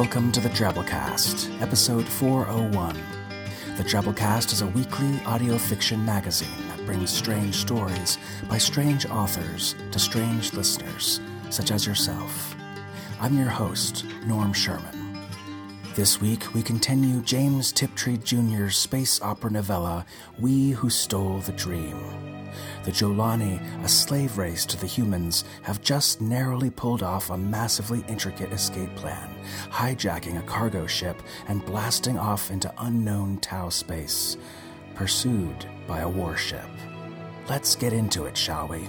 Welcome 0.00 0.30
to 0.30 0.40
the 0.40 0.48
Drabblecast, 0.50 1.60
episode 1.60 2.06
401. 2.06 2.96
The 3.76 3.82
Drabblecast 3.82 4.52
is 4.52 4.62
a 4.62 4.68
weekly 4.68 5.20
audio 5.26 5.58
fiction 5.58 6.04
magazine 6.04 6.68
that 6.68 6.86
brings 6.86 7.10
strange 7.10 7.56
stories 7.56 8.16
by 8.48 8.58
strange 8.58 9.06
authors 9.06 9.74
to 9.90 9.98
strange 9.98 10.52
listeners, 10.52 11.20
such 11.50 11.72
as 11.72 11.84
yourself. 11.84 12.54
I'm 13.20 13.36
your 13.36 13.48
host, 13.48 14.04
Norm 14.24 14.52
Sherman. 14.52 15.18
This 15.96 16.20
week, 16.20 16.54
we 16.54 16.62
continue 16.62 17.20
James 17.22 17.72
Tiptree 17.72 18.18
Jr.'s 18.18 18.76
space 18.76 19.20
opera 19.20 19.50
novella, 19.50 20.06
We 20.38 20.70
Who 20.70 20.90
Stole 20.90 21.40
the 21.40 21.52
Dream. 21.54 22.27
The 22.88 22.94
Jolani, 22.94 23.60
a 23.84 23.88
slave 23.88 24.38
race 24.38 24.64
to 24.64 24.80
the 24.80 24.86
humans, 24.86 25.44
have 25.60 25.82
just 25.82 26.22
narrowly 26.22 26.70
pulled 26.70 27.02
off 27.02 27.28
a 27.28 27.36
massively 27.36 28.02
intricate 28.08 28.50
escape 28.50 28.96
plan, 28.96 29.28
hijacking 29.70 30.38
a 30.38 30.46
cargo 30.46 30.86
ship 30.86 31.22
and 31.48 31.62
blasting 31.66 32.16
off 32.16 32.50
into 32.50 32.72
unknown 32.78 33.40
Tau 33.40 33.68
space, 33.68 34.38
pursued 34.94 35.66
by 35.86 36.00
a 36.00 36.08
warship. 36.08 36.64
Let's 37.46 37.76
get 37.76 37.92
into 37.92 38.24
it, 38.24 38.38
shall 38.38 38.68
we? 38.68 38.88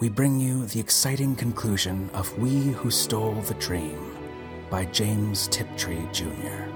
We 0.00 0.08
bring 0.08 0.40
you 0.40 0.66
the 0.66 0.80
exciting 0.80 1.36
conclusion 1.36 2.10
of 2.14 2.36
We 2.40 2.72
Who 2.72 2.90
Stole 2.90 3.40
the 3.42 3.54
Dream 3.54 4.16
by 4.70 4.86
James 4.86 5.46
Tiptree 5.46 6.10
Jr. 6.10 6.75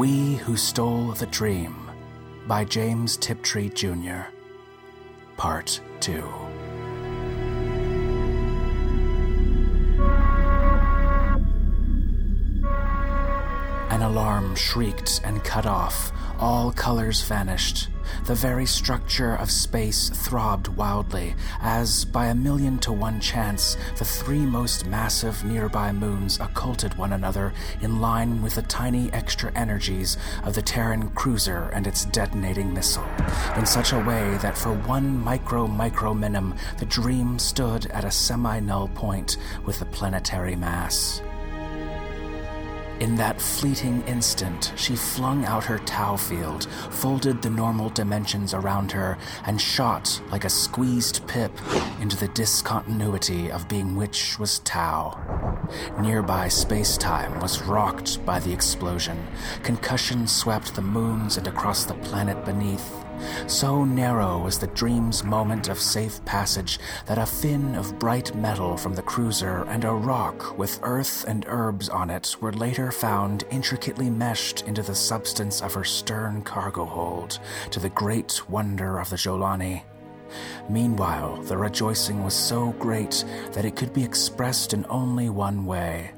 We 0.00 0.36
Who 0.36 0.56
Stole 0.56 1.12
the 1.12 1.26
Dream 1.26 1.76
by 2.46 2.64
James 2.64 3.18
Tiptree 3.18 3.68
Jr. 3.68 4.30
Part 5.36 5.78
2. 6.00 6.24
An 13.90 14.00
alarm 14.00 14.56
shrieked 14.56 15.20
and 15.22 15.44
cut 15.44 15.66
off. 15.66 16.12
All 16.38 16.72
colors 16.72 17.20
vanished. 17.20 17.89
The 18.26 18.34
very 18.34 18.66
structure 18.66 19.34
of 19.34 19.50
space 19.50 20.08
throbbed 20.10 20.68
wildly 20.68 21.34
as, 21.60 22.04
by 22.04 22.26
a 22.26 22.34
million 22.34 22.78
to 22.80 22.92
one 22.92 23.20
chance, 23.20 23.76
the 23.98 24.04
three 24.04 24.46
most 24.46 24.86
massive 24.86 25.44
nearby 25.44 25.92
moons 25.92 26.38
occulted 26.40 26.94
one 26.94 27.12
another 27.12 27.52
in 27.80 28.00
line 28.00 28.42
with 28.42 28.54
the 28.54 28.62
tiny 28.62 29.12
extra 29.12 29.52
energies 29.54 30.16
of 30.44 30.54
the 30.54 30.62
Terran 30.62 31.10
cruiser 31.10 31.70
and 31.72 31.86
its 31.86 32.04
detonating 32.06 32.72
missile, 32.72 33.06
in 33.56 33.66
such 33.66 33.92
a 33.92 33.98
way 33.98 34.36
that 34.42 34.56
for 34.56 34.72
one 34.72 35.18
micro 35.18 35.66
micro 35.66 36.14
minim, 36.14 36.54
the 36.78 36.86
dream 36.86 37.38
stood 37.38 37.86
at 37.86 38.04
a 38.04 38.10
semi 38.10 38.60
null 38.60 38.88
point 38.88 39.36
with 39.64 39.78
the 39.78 39.86
planetary 39.86 40.56
mass. 40.56 41.22
In 43.00 43.16
that 43.16 43.40
fleeting 43.40 44.02
instant, 44.06 44.74
she 44.76 44.94
flung 44.94 45.46
out 45.46 45.64
her 45.64 45.78
Tau 45.78 46.16
field, 46.16 46.64
folded 46.90 47.40
the 47.40 47.48
normal 47.48 47.88
dimensions 47.88 48.52
around 48.52 48.92
her, 48.92 49.16
and 49.46 49.58
shot 49.58 50.20
like 50.30 50.44
a 50.44 50.50
squeezed 50.50 51.26
pip 51.26 51.50
into 52.02 52.18
the 52.18 52.28
discontinuity 52.28 53.50
of 53.50 53.68
being 53.70 53.96
which 53.96 54.38
was 54.38 54.58
Tau. 54.60 55.18
Nearby 55.98 56.48
space 56.48 56.98
time 56.98 57.40
was 57.40 57.62
rocked 57.62 58.24
by 58.26 58.38
the 58.38 58.52
explosion. 58.52 59.26
Concussion 59.62 60.26
swept 60.26 60.74
the 60.74 60.82
moons 60.82 61.38
and 61.38 61.46
across 61.46 61.84
the 61.84 61.94
planet 61.94 62.44
beneath. 62.44 63.09
So 63.46 63.84
narrow 63.84 64.38
was 64.38 64.58
the 64.58 64.66
dream's 64.68 65.24
moment 65.24 65.68
of 65.68 65.80
safe 65.80 66.24
passage 66.24 66.78
that 67.06 67.18
a 67.18 67.26
fin 67.26 67.74
of 67.74 67.98
bright 67.98 68.34
metal 68.34 68.76
from 68.76 68.94
the 68.94 69.02
cruiser 69.02 69.64
and 69.64 69.84
a 69.84 69.92
rock 69.92 70.56
with 70.58 70.80
earth 70.82 71.24
and 71.26 71.44
herbs 71.48 71.88
on 71.88 72.10
it 72.10 72.36
were 72.40 72.52
later 72.52 72.92
found 72.92 73.44
intricately 73.50 74.10
meshed 74.10 74.62
into 74.62 74.82
the 74.82 74.94
substance 74.94 75.60
of 75.62 75.74
her 75.74 75.84
stern 75.84 76.42
cargo 76.42 76.84
hold, 76.84 77.40
to 77.70 77.80
the 77.80 77.90
great 77.90 78.48
wonder 78.48 78.98
of 78.98 79.10
the 79.10 79.16
Jolani. 79.16 79.82
Meanwhile, 80.68 81.42
the 81.42 81.56
rejoicing 81.56 82.22
was 82.22 82.34
so 82.34 82.72
great 82.78 83.24
that 83.52 83.64
it 83.64 83.76
could 83.76 83.92
be 83.92 84.04
expressed 84.04 84.72
in 84.72 84.86
only 84.88 85.28
one 85.28 85.66
way. 85.66 86.12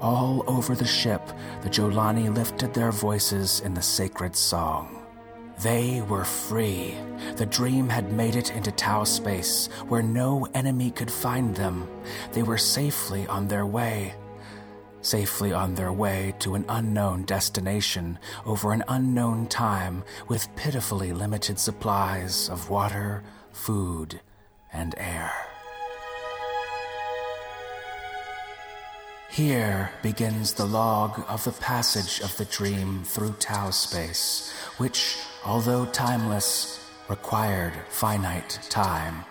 All 0.00 0.44
over 0.46 0.74
the 0.74 0.86
ship, 0.86 1.22
the 1.62 1.70
Jolani 1.70 2.34
lifted 2.34 2.74
their 2.74 2.92
voices 2.92 3.60
in 3.60 3.74
the 3.74 3.82
sacred 3.82 4.36
song. 4.36 4.97
They 5.62 6.02
were 6.02 6.24
free. 6.24 6.94
The 7.34 7.46
dream 7.46 7.88
had 7.88 8.12
made 8.12 8.36
it 8.36 8.52
into 8.52 8.70
Tau 8.70 9.02
space, 9.02 9.68
where 9.88 10.02
no 10.02 10.46
enemy 10.54 10.92
could 10.92 11.10
find 11.10 11.54
them. 11.56 11.88
They 12.32 12.44
were 12.44 12.58
safely 12.58 13.26
on 13.26 13.48
their 13.48 13.66
way. 13.66 14.14
Safely 15.00 15.52
on 15.52 15.74
their 15.74 15.92
way 15.92 16.34
to 16.40 16.54
an 16.54 16.64
unknown 16.68 17.24
destination 17.24 18.18
over 18.46 18.72
an 18.72 18.84
unknown 18.86 19.48
time 19.48 20.04
with 20.28 20.54
pitifully 20.54 21.12
limited 21.12 21.58
supplies 21.58 22.48
of 22.48 22.70
water, 22.70 23.24
food, 23.50 24.20
and 24.72 24.94
air. 24.96 25.32
Here 29.30 29.90
begins 30.02 30.54
the 30.54 30.66
log 30.66 31.24
of 31.28 31.44
the 31.44 31.52
passage 31.52 32.20
of 32.20 32.36
the 32.36 32.44
dream 32.44 33.02
through 33.04 33.34
Tau 33.34 33.70
space, 33.70 34.52
which, 34.78 35.16
although 35.44 35.86
timeless, 35.86 36.84
required 37.08 37.74
finite 37.88 38.58
time. 38.68 39.24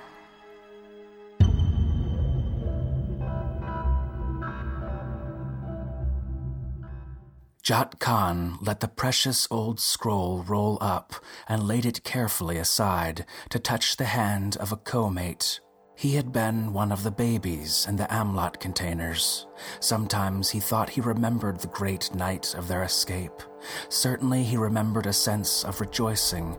Jat 7.68 8.00
Khan 8.00 8.57
let 8.62 8.79
the 8.79 8.88
precious 8.88 9.45
old 9.51 9.81
scroll 9.81 10.41
roll 10.47 10.78
up 10.79 11.16
and 11.50 11.68
laid 11.68 11.85
it 11.85 12.06
carefully 12.06 12.57
aside 12.57 13.25
to 13.50 13.59
touch 13.59 13.97
the 13.97 14.06
hand 14.06 14.56
of 14.56 14.72
a 14.72 14.78
co-mate. 14.78 15.59
He 15.97 16.13
had 16.13 16.31
been 16.31 16.74
one 16.74 16.91
of 16.91 17.02
the 17.02 17.09
babies 17.09 17.88
in 17.90 17.96
the 17.96 18.03
Amlot 18.03 18.59
containers. 18.59 19.47
Sometimes 19.80 20.52
he 20.52 20.59
thought 20.59 20.91
he 20.91 21.02
remembered 21.02 21.59
the 21.59 21.69
great 21.69 22.13
night 22.13 22.53
of 22.53 22.68
their 22.68 22.84
escape. 22.84 23.41
Certainly 23.90 24.44
he 24.44 24.57
remembered 24.57 25.07
a 25.07 25.12
sense 25.12 25.66
of 25.66 25.81
rejoicing, 25.81 26.56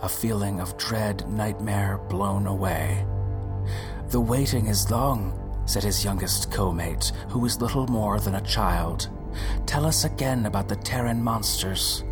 a 0.00 0.08
feeling 0.08 0.58
of 0.58 0.78
dread 0.78 1.28
nightmare 1.28 1.98
blown 2.08 2.46
away. 2.46 3.04
The 4.08 4.22
waiting 4.22 4.68
is 4.68 4.90
long, 4.90 5.38
said 5.66 5.82
his 5.82 6.02
youngest 6.02 6.50
co-mate, 6.50 7.12
who 7.28 7.40
was 7.40 7.60
little 7.60 7.86
more 7.88 8.18
than 8.18 8.36
a 8.36 8.40
child. 8.40 9.10
Tell 9.66 9.84
us 9.84 10.04
again 10.06 10.46
about 10.46 10.66
the 10.66 10.76
Terran 10.76 11.22
monsters. 11.22 12.04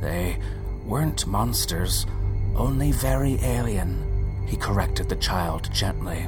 They 0.00 0.38
weren't 0.86 1.26
monsters, 1.26 2.06
only 2.54 2.92
very 2.92 3.36
alien, 3.42 4.07
he 4.48 4.56
corrected 4.56 5.08
the 5.08 5.16
child 5.16 5.68
gently. 5.72 6.26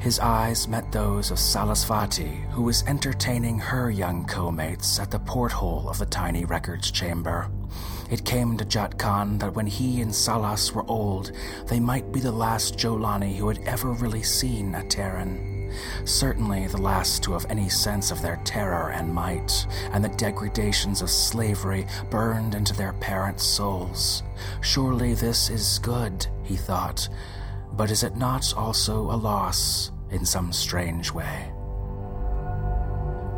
His 0.00 0.18
eyes 0.18 0.68
met 0.68 0.90
those 0.92 1.30
of 1.30 1.38
Salasvati, 1.38 2.50
who 2.50 2.62
was 2.62 2.84
entertaining 2.86 3.58
her 3.58 3.90
young 3.90 4.24
co-mates 4.26 4.98
at 4.98 5.10
the 5.10 5.18
porthole 5.18 5.88
of 5.88 5.98
the 5.98 6.06
tiny 6.06 6.44
records 6.44 6.90
chamber. 6.90 7.50
It 8.10 8.24
came 8.24 8.56
to 8.56 8.64
Jat 8.64 8.98
Khan 8.98 9.38
that 9.38 9.54
when 9.54 9.66
he 9.66 10.02
and 10.02 10.14
Salas 10.14 10.72
were 10.72 10.88
old, 10.88 11.32
they 11.66 11.80
might 11.80 12.12
be 12.12 12.20
the 12.20 12.32
last 12.32 12.76
Jolani 12.76 13.36
who 13.36 13.48
had 13.48 13.60
ever 13.60 13.92
really 13.92 14.22
seen 14.22 14.74
a 14.74 14.84
Terran. 14.84 15.72
Certainly 16.04 16.66
the 16.66 16.82
last 16.82 17.22
to 17.22 17.32
have 17.32 17.46
any 17.48 17.68
sense 17.68 18.10
of 18.10 18.20
their 18.20 18.40
terror 18.44 18.90
and 18.90 19.12
might, 19.12 19.66
and 19.92 20.04
the 20.04 20.10
degradations 20.10 21.00
of 21.00 21.08
slavery 21.10 21.86
burned 22.10 22.54
into 22.54 22.74
their 22.74 22.92
parents' 22.94 23.44
souls. 23.44 24.22
Surely 24.60 25.14
this 25.14 25.48
is 25.48 25.78
good, 25.78 26.26
he 26.42 26.56
thought, 26.56 27.08
but 27.76 27.90
is 27.90 28.02
it 28.02 28.16
not 28.16 28.54
also 28.56 29.10
a 29.10 29.16
loss 29.16 29.90
in 30.10 30.24
some 30.24 30.52
strange 30.52 31.12
way? 31.12 31.52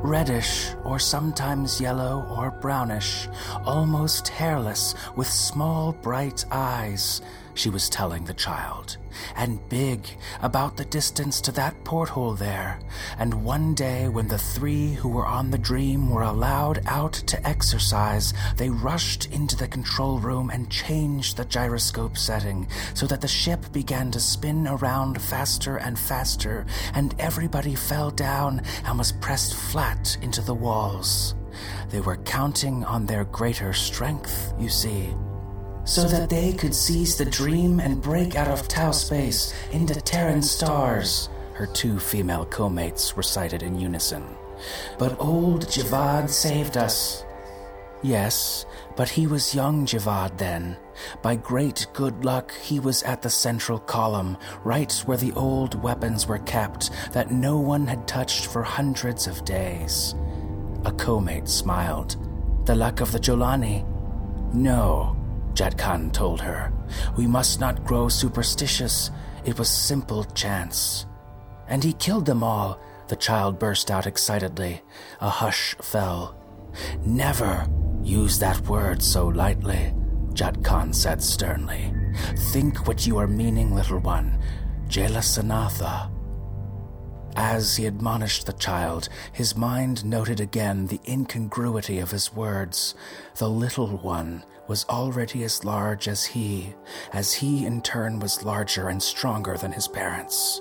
Reddish, 0.04 0.74
or 0.84 0.98
sometimes 0.98 1.80
yellow 1.80 2.26
or 2.28 2.50
brownish, 2.50 3.26
almost 3.64 4.28
hairless, 4.28 4.94
with 5.16 5.26
small 5.26 5.92
bright 5.92 6.44
eyes, 6.50 7.22
she 7.54 7.70
was 7.70 7.88
telling 7.88 8.24
the 8.24 8.34
child, 8.34 8.96
and 9.36 9.66
big, 9.68 10.06
about 10.42 10.76
the 10.76 10.84
distance 10.84 11.40
to 11.40 11.52
that 11.52 11.84
porthole 11.84 12.34
there. 12.34 12.80
And 13.18 13.44
one 13.44 13.74
day, 13.74 14.08
when 14.08 14.28
the 14.28 14.38
three 14.38 14.92
who 14.92 15.08
were 15.08 15.26
on 15.26 15.50
the 15.50 15.58
dream 15.58 16.10
were 16.10 16.22
allowed 16.22 16.82
out 16.86 17.12
to 17.12 17.46
exercise, 17.46 18.34
they 18.56 18.70
rushed 18.70 19.26
into 19.32 19.56
the 19.56 19.68
control 19.68 20.18
room 20.18 20.50
and 20.50 20.70
changed 20.70 21.36
the 21.36 21.44
gyroscope 21.44 22.16
setting 22.16 22.66
so 22.94 23.06
that 23.06 23.20
the 23.20 23.28
ship 23.28 23.72
began 23.72 24.10
to 24.10 24.20
spin 24.20 24.66
around 24.66 25.20
faster 25.22 25.76
and 25.76 25.98
faster, 25.98 26.66
and 26.94 27.14
everybody 27.18 27.74
fell 27.74 28.10
down 28.10 28.62
and 28.84 28.98
was 28.98 29.12
pressed 29.12 29.54
flat 29.54 30.16
into 30.22 30.42
the 30.42 30.54
walls. 30.54 31.34
They 31.90 32.00
were 32.00 32.16
counting 32.16 32.84
on 32.84 33.06
their 33.06 33.24
greater 33.24 33.72
strength, 33.72 34.52
you 34.58 34.68
see. 34.68 35.14
So 35.84 36.04
that 36.08 36.30
they 36.30 36.52
could 36.52 36.74
seize 36.74 37.16
the 37.16 37.26
dream 37.26 37.78
and 37.78 38.00
break 38.00 38.36
out 38.36 38.48
of 38.48 38.66
Tau 38.68 38.90
space 38.90 39.52
into 39.70 39.94
Terran 39.94 40.40
stars, 40.40 41.28
her 41.52 41.66
two 41.66 41.98
female 41.98 42.46
co-mates 42.46 43.16
recited 43.16 43.62
in 43.62 43.78
unison. 43.78 44.24
But 44.98 45.20
old 45.20 45.66
Javad 45.66 46.30
saved 46.30 46.78
us. 46.78 47.24
Yes, 48.02 48.64
but 48.96 49.08
he 49.10 49.26
was 49.26 49.54
young 49.54 49.86
Javad 49.86 50.38
then. 50.38 50.76
By 51.22 51.36
great 51.36 51.86
good 51.92 52.24
luck, 52.24 52.52
he 52.62 52.80
was 52.80 53.02
at 53.02 53.22
the 53.22 53.30
central 53.30 53.78
column, 53.78 54.38
right 54.62 54.92
where 55.06 55.16
the 55.16 55.32
old 55.32 55.74
weapons 55.82 56.26
were 56.26 56.38
kept 56.38 56.90
that 57.12 57.30
no 57.30 57.58
one 57.58 57.86
had 57.86 58.08
touched 58.08 58.46
for 58.46 58.62
hundreds 58.62 59.26
of 59.26 59.44
days. 59.44 60.14
A 60.84 60.92
co-mate 60.92 61.48
smiled. 61.48 62.16
The 62.66 62.74
luck 62.74 63.00
of 63.00 63.12
the 63.12 63.18
Jolani? 63.18 63.84
No, 64.52 65.16
Jat 65.54 65.78
Khan 65.78 66.10
told 66.10 66.40
her. 66.40 66.72
We 67.16 67.26
must 67.26 67.60
not 67.60 67.84
grow 67.84 68.08
superstitious. 68.08 69.10
It 69.44 69.58
was 69.58 69.68
simple 69.68 70.24
chance. 70.24 71.06
And 71.68 71.82
he 71.82 71.92
killed 71.94 72.26
them 72.26 72.42
all, 72.42 72.80
the 73.08 73.16
child 73.16 73.58
burst 73.58 73.90
out 73.90 74.06
excitedly. 74.06 74.82
A 75.20 75.28
hush 75.28 75.74
fell. 75.80 76.36
Never 77.04 77.66
use 78.02 78.38
that 78.38 78.60
word 78.66 79.02
so 79.02 79.28
lightly, 79.28 79.94
Jat 80.32 80.62
Khan 80.64 80.92
said 80.92 81.22
sternly. 81.22 81.94
Think 82.52 82.86
what 82.86 83.06
you 83.06 83.18
are 83.18 83.26
meaning, 83.26 83.74
little 83.74 84.00
one. 84.00 84.38
Jela 84.88 85.20
Sanatha. 85.20 86.10
As 87.36 87.76
he 87.76 87.86
admonished 87.86 88.46
the 88.46 88.52
child, 88.52 89.08
his 89.32 89.56
mind 89.56 90.04
noted 90.04 90.40
again 90.40 90.86
the 90.86 91.00
incongruity 91.08 91.98
of 91.98 92.10
his 92.10 92.32
words. 92.32 92.94
The 93.36 93.48
little 93.48 93.96
one 93.98 94.44
was 94.66 94.84
already 94.88 95.44
as 95.44 95.64
large 95.64 96.08
as 96.08 96.24
he, 96.24 96.74
as 97.12 97.32
he 97.34 97.66
in 97.66 97.82
turn 97.82 98.18
was 98.18 98.44
larger 98.44 98.88
and 98.88 99.02
stronger 99.02 99.56
than 99.56 99.72
his 99.72 99.88
parents. 99.88 100.60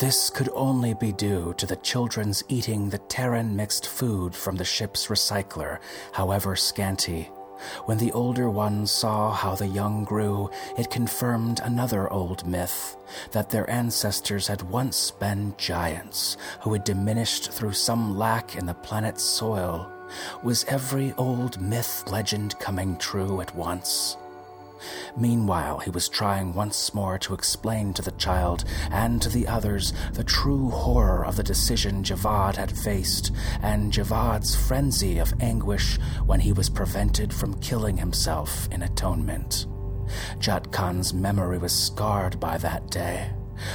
This 0.00 0.28
could 0.28 0.48
only 0.54 0.94
be 0.94 1.12
due 1.12 1.54
to 1.54 1.66
the 1.66 1.76
children's 1.76 2.42
eating 2.48 2.90
the 2.90 2.98
Terran 2.98 3.54
mixed 3.54 3.86
food 3.86 4.34
from 4.34 4.56
the 4.56 4.64
ship's 4.64 5.06
recycler, 5.06 5.78
however 6.12 6.56
scanty. 6.56 7.30
When 7.84 7.98
the 7.98 8.10
older 8.10 8.50
ones 8.50 8.90
saw 8.90 9.30
how 9.30 9.54
the 9.54 9.68
young 9.68 10.02
grew, 10.04 10.50
it 10.76 10.90
confirmed 10.90 11.60
another 11.62 12.12
old 12.12 12.44
myth 12.44 12.96
that 13.30 13.50
their 13.50 13.70
ancestors 13.70 14.48
had 14.48 14.62
once 14.62 15.12
been 15.12 15.54
giants 15.56 16.36
who 16.60 16.72
had 16.72 16.82
diminished 16.82 17.52
through 17.52 17.72
some 17.74 18.18
lack 18.18 18.56
in 18.56 18.66
the 18.66 18.74
planet's 18.74 19.22
soil. 19.22 19.93
Was 20.42 20.64
every 20.64 21.12
old 21.16 21.60
myth 21.60 22.04
legend 22.10 22.58
coming 22.58 22.96
true 22.98 23.40
at 23.40 23.54
once? 23.54 24.16
Meanwhile, 25.16 25.78
he 25.78 25.90
was 25.90 26.08
trying 26.08 26.52
once 26.52 26.92
more 26.94 27.18
to 27.20 27.34
explain 27.34 27.94
to 27.94 28.02
the 28.02 28.10
child 28.12 28.64
and 28.90 29.20
to 29.22 29.28
the 29.28 29.46
others 29.46 29.92
the 30.12 30.24
true 30.24 30.68
horror 30.70 31.24
of 31.24 31.36
the 31.36 31.42
decision 31.42 32.02
Javad 32.02 32.56
had 32.56 32.76
faced 32.76 33.32
and 33.62 33.92
Javad's 33.92 34.54
frenzy 34.54 35.18
of 35.18 35.32
anguish 35.40 35.98
when 36.26 36.40
he 36.40 36.52
was 36.52 36.68
prevented 36.68 37.32
from 37.32 37.60
killing 37.60 37.96
himself 37.96 38.68
in 38.72 38.82
atonement. 38.82 39.66
Jat 40.38 40.70
Khan's 40.70 41.14
memory 41.14 41.58
was 41.58 41.72
scarred 41.72 42.38
by 42.38 42.58
that 42.58 42.90
day. 42.90 43.30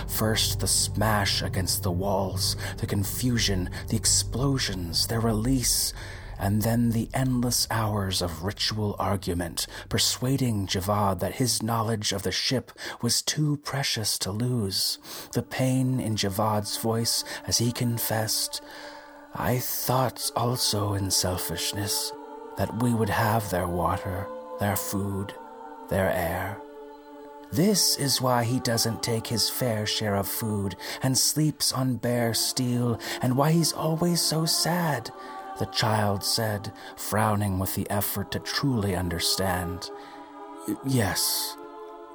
First, 0.08 0.60
the 0.60 0.68
smash 0.68 1.42
against 1.42 1.84
the 1.84 1.92
walls, 1.92 2.58
the 2.78 2.86
confusion, 2.86 3.70
the 3.88 3.96
explosions, 3.96 5.08
their 5.08 5.22
release, 5.22 5.94
and 6.40 6.62
then 6.62 6.92
the 6.92 7.10
endless 7.14 7.68
hours 7.70 8.22
of 8.22 8.44
ritual 8.44 8.96
argument, 8.98 9.68
persuading 9.90 10.66
Javad 10.68 11.20
that 11.20 11.36
his 11.36 11.62
knowledge 11.62 12.14
of 12.14 12.24
the 12.24 12.32
ship 12.32 12.72
was 13.02 13.22
too 13.22 13.58
precious 13.58 14.18
to 14.20 14.32
lose. 14.32 14.98
The 15.34 15.44
pain 15.44 16.00
in 16.00 16.16
Javad's 16.16 16.78
voice 16.78 17.26
as 17.46 17.58
he 17.58 17.72
confessed, 17.74 18.62
I 19.36 19.60
thought 19.60 20.32
also 20.36 20.94
in 20.94 21.12
selfishness 21.12 22.14
that 22.58 22.82
we 22.82 22.94
would 22.94 23.10
have 23.10 23.50
their 23.50 23.68
water, 23.68 24.28
their 24.60 24.78
food, 24.78 25.34
their 25.90 26.10
air. 26.10 26.58
This 27.52 27.98
is 27.98 28.22
why 28.22 28.44
he 28.44 28.60
doesn't 28.60 29.02
take 29.02 29.28
his 29.28 29.50
fair 29.50 29.86
share 29.86 30.16
of 30.16 30.28
food 30.28 30.76
and 31.02 31.18
sleeps 31.18 31.74
on 31.74 31.96
bare 31.96 32.34
steel, 32.34 33.00
and 33.22 33.36
why 33.36 33.52
he's 33.52 33.74
always 33.74 34.22
so 34.22 34.46
sad 34.46 35.10
the 35.60 35.66
child 35.68 36.24
said, 36.24 36.74
frowning 36.96 37.60
with 37.60 37.76
the 37.76 37.90
effort 37.90 38.32
to 38.32 38.40
truly 38.40 38.96
understand. 38.96 39.92
Yes, 40.86 41.56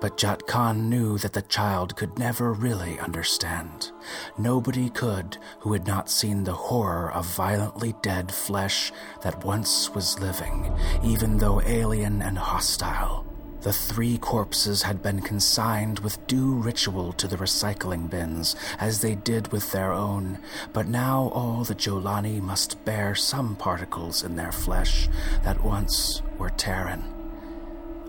but 0.00 0.18
Jat 0.18 0.46
Khan 0.46 0.90
knew 0.90 1.16
that 1.18 1.32
the 1.32 1.42
child 1.42 1.96
could 1.96 2.18
never 2.18 2.52
really 2.52 2.98
understand. 2.98 3.90
Nobody 4.36 4.90
could 4.90 5.38
who 5.60 5.72
had 5.72 5.86
not 5.86 6.10
seen 6.10 6.44
the 6.44 6.52
horror 6.52 7.10
of 7.12 7.24
violently 7.26 7.94
dead 8.02 8.32
flesh 8.32 8.92
that 9.22 9.44
once 9.44 9.88
was 9.94 10.18
living, 10.20 10.70
even 11.02 11.38
though 11.38 11.62
alien 11.62 12.20
and 12.20 12.36
hostile. 12.36 13.23
The 13.64 13.72
three 13.72 14.18
corpses 14.18 14.82
had 14.82 15.02
been 15.02 15.22
consigned 15.22 16.00
with 16.00 16.26
due 16.26 16.52
ritual 16.52 17.14
to 17.14 17.26
the 17.26 17.38
recycling 17.38 18.10
bins, 18.10 18.54
as 18.78 19.00
they 19.00 19.14
did 19.14 19.52
with 19.52 19.72
their 19.72 19.90
own, 19.90 20.38
but 20.74 20.86
now 20.86 21.30
all 21.32 21.64
the 21.64 21.74
Jolani 21.74 22.42
must 22.42 22.84
bear 22.84 23.14
some 23.14 23.56
particles 23.56 24.22
in 24.22 24.36
their 24.36 24.52
flesh 24.52 25.08
that 25.44 25.64
once 25.64 26.20
were 26.36 26.50
Terran. 26.50 27.04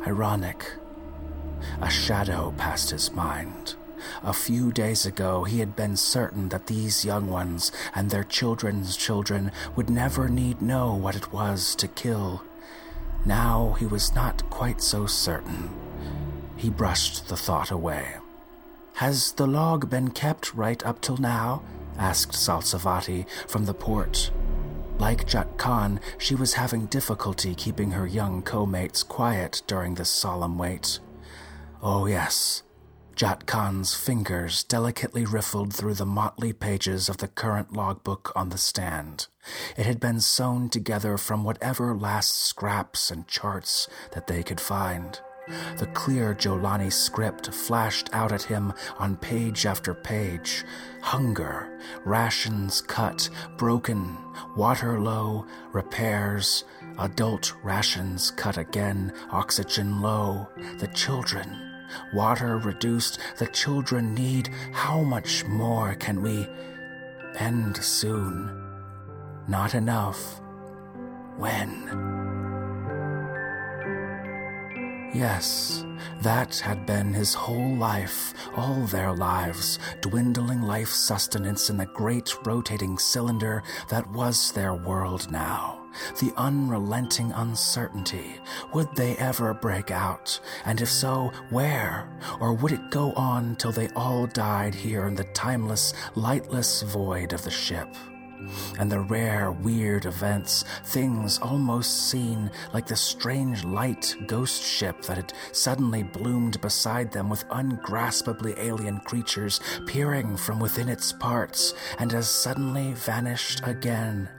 Ironic. 0.06 0.74
A 1.80 1.90
shadow 1.90 2.54
passed 2.58 2.90
his 2.90 3.14
mind. 3.14 3.76
A 4.24 4.34
few 4.34 4.74
days 4.74 5.06
ago, 5.06 5.46
he 5.46 5.60
had 5.60 5.74
been 5.74 5.96
certain 5.96 6.50
that 6.50 6.68
these 6.68 7.06
young 7.06 7.30
ones 7.30 7.72
and 7.96 8.10
their 8.10 8.26
children's 8.26 8.98
children 8.98 9.54
would 9.78 9.90
never 9.90 10.28
need 10.28 10.62
know 10.62 10.94
what 10.94 11.16
it 11.16 11.32
was 11.32 11.76
to 11.76 11.88
kill 11.88 12.44
now 13.26 13.76
he 13.80 13.86
was 13.86 14.14
not 14.16 14.50
quite 14.50 14.82
so 14.82 15.06
certain. 15.06 15.70
He 16.56 16.70
brushed 16.70 17.28
the 17.28 17.38
thought 17.38 17.72
away. 17.72 18.16
Has 18.96 19.34
the 19.34 19.48
log 19.48 19.90
been 19.90 20.12
kept 20.12 20.54
right 20.54 20.84
up 20.86 21.02
till 21.02 21.18
now? 21.18 21.62
asked 21.98 22.34
Salsavati 22.34 23.26
from 23.48 23.66
the 23.66 23.74
port. 23.74 24.32
Like 24.98 25.28
Jat 25.28 25.58
Khan, 25.58 26.00
she 26.18 26.36
was 26.36 26.54
having 26.54 26.86
difficulty 26.86 27.54
keeping 27.56 27.92
her 27.92 28.08
young 28.08 28.42
co-mates 28.42 29.04
quiet 29.04 29.62
during 29.68 29.96
this 29.96 30.10
solemn 30.10 30.58
wait. 30.58 31.00
Oh 31.82 32.06
yes, 32.06 32.64
Jat 33.16 33.46
Khan's 33.46 33.94
fingers 33.94 34.62
delicately 34.66 35.26
riffled 35.26 35.74
through 35.74 35.94
the 35.94 36.06
motley 36.06 36.52
pages 36.52 37.08
of 37.08 37.18
the 37.18 37.30
current 37.30 37.72
logbook 37.72 38.34
on 38.36 38.50
the 38.50 38.58
stand. 38.58 39.28
It 39.78 39.86
had 39.86 40.02
been 40.02 40.20
sewn 40.20 40.68
together 40.68 41.18
from 41.18 41.46
whatever 41.46 41.96
last 41.96 42.36
scraps 42.36 43.10
and 43.12 43.26
charts 43.26 43.88
that 44.12 44.28
they 44.28 44.44
could 44.44 44.60
find. 44.60 45.18
The 45.78 45.88
clear 45.94 46.34
Jolani 46.34 46.92
script 46.92 47.54
flashed 47.54 48.10
out 48.12 48.34
at 48.34 48.44
him 48.44 48.74
on 48.98 49.16
page 49.16 49.66
after 49.66 49.94
page. 49.94 50.66
Hunger, 51.02 51.80
rations 52.04 52.82
cut, 52.82 53.30
broken, 53.56 54.18
water 54.58 55.00
low, 55.00 55.46
repairs, 55.72 56.66
adult 57.00 57.54
rations 57.64 58.32
cut 58.32 58.58
again, 58.58 59.14
oxygen 59.32 60.02
low, 60.02 60.50
the 60.80 60.88
children, 60.88 61.65
water 62.14 62.58
reduced, 62.58 63.20
the 63.38 63.48
children 63.48 64.14
need. 64.14 64.50
How 64.72 65.02
much 65.02 65.46
more 65.46 65.96
can 65.96 66.22
we 66.22 66.48
end 67.38 67.78
soon? 67.78 68.50
Not 69.48 69.76
enough. 69.76 70.42
When? 71.38 72.32
Yes, 75.14 75.86
that 76.22 76.60
had 76.60 76.86
been 76.86 77.14
his 77.14 77.34
whole 77.34 77.76
life, 77.76 78.34
all 78.58 78.82
their 78.82 79.14
lives, 79.14 79.80
dwindling 80.02 80.62
life 80.62 80.90
sustenance 80.90 81.70
in 81.70 81.78
the 81.78 81.86
great 81.86 82.36
rotating 82.46 82.98
cylinder 82.98 83.64
that 83.90 84.10
was 84.12 84.52
their 84.52 84.74
world 84.74 85.32
now 85.32 85.85
the 86.20 86.34
unrelenting 86.38 87.32
uncertainty. 87.32 88.40
Would 88.74 88.96
they 88.96 89.16
ever 89.18 89.54
break 89.54 89.92
out? 89.92 90.40
And 90.66 90.82
if 90.82 90.90
so, 90.90 91.32
where? 91.50 92.10
Or 92.40 92.54
would 92.54 92.72
it 92.72 92.92
go 92.92 93.14
on 93.14 93.56
till 93.56 93.72
they 93.72 93.90
all 93.90 94.28
died 94.28 94.76
here 94.76 95.06
in 95.08 95.16
the 95.16 95.24
timeless, 95.26 95.94
lightless 96.16 96.82
void 96.82 97.34
of 97.34 97.44
the 97.44 97.52
ship? 97.52 97.96
And 98.80 98.92
the 98.92 99.00
rare, 99.00 99.52
weird 99.52 100.06
events, 100.06 100.64
things 100.86 101.40
almost 101.40 102.10
seen 102.10 102.50
like 102.74 102.88
the 102.88 102.96
strange 102.96 103.64
light 103.64 104.16
ghost 104.28 104.64
ship 104.64 105.02
that 105.04 105.18
had 105.18 105.34
suddenly 105.52 106.04
bloomed 106.04 106.60
beside 106.62 107.12
them 107.12 107.30
with 107.30 107.46
ungraspably 107.52 108.54
alien 108.58 109.00
creatures 109.00 109.60
peering 109.86 110.38
from 110.38 110.60
within 110.60 110.90
its 110.90 111.12
parts 111.12 111.74
and 112.00 112.12
has 112.12 112.30
suddenly 112.30 112.94
vanished 112.94 113.62
again. 113.66 114.30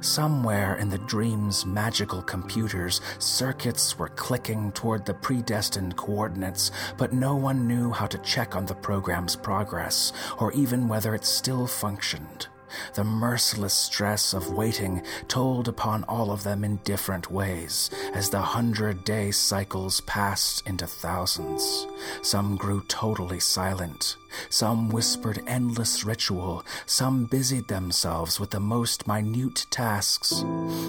Somewhere 0.00 0.76
in 0.76 0.88
the 0.88 0.98
dream's 0.98 1.64
magical 1.64 2.22
computers, 2.22 3.00
circuits 3.18 3.98
were 3.98 4.08
clicking 4.08 4.72
toward 4.72 5.04
the 5.04 5.14
predestined 5.14 5.96
coordinates, 5.96 6.70
but 6.96 7.12
no 7.12 7.34
one 7.36 7.66
knew 7.66 7.90
how 7.90 8.06
to 8.06 8.18
check 8.18 8.56
on 8.56 8.66
the 8.66 8.74
program's 8.74 9.36
progress 9.36 10.12
or 10.38 10.52
even 10.52 10.88
whether 10.88 11.14
it 11.14 11.24
still 11.24 11.66
functioned. 11.66 12.48
The 12.94 13.04
merciless 13.04 13.74
stress 13.74 14.34
of 14.34 14.52
waiting 14.52 15.02
told 15.28 15.68
upon 15.68 16.04
all 16.04 16.30
of 16.30 16.42
them 16.42 16.64
in 16.64 16.76
different 16.84 17.30
ways 17.30 17.90
as 18.14 18.30
the 18.30 18.40
hundred 18.40 19.04
day 19.04 19.30
cycles 19.30 20.00
passed 20.02 20.66
into 20.66 20.86
thousands. 20.86 21.86
Some 22.22 22.56
grew 22.56 22.82
totally 22.88 23.40
silent. 23.40 24.16
Some 24.48 24.88
whispered 24.88 25.42
endless 25.46 26.04
ritual. 26.04 26.64
Some 26.86 27.24
busied 27.24 27.68
themselves 27.68 28.38
with 28.38 28.50
the 28.50 28.60
most 28.60 29.06
minute 29.06 29.66
tasks. 29.70 30.42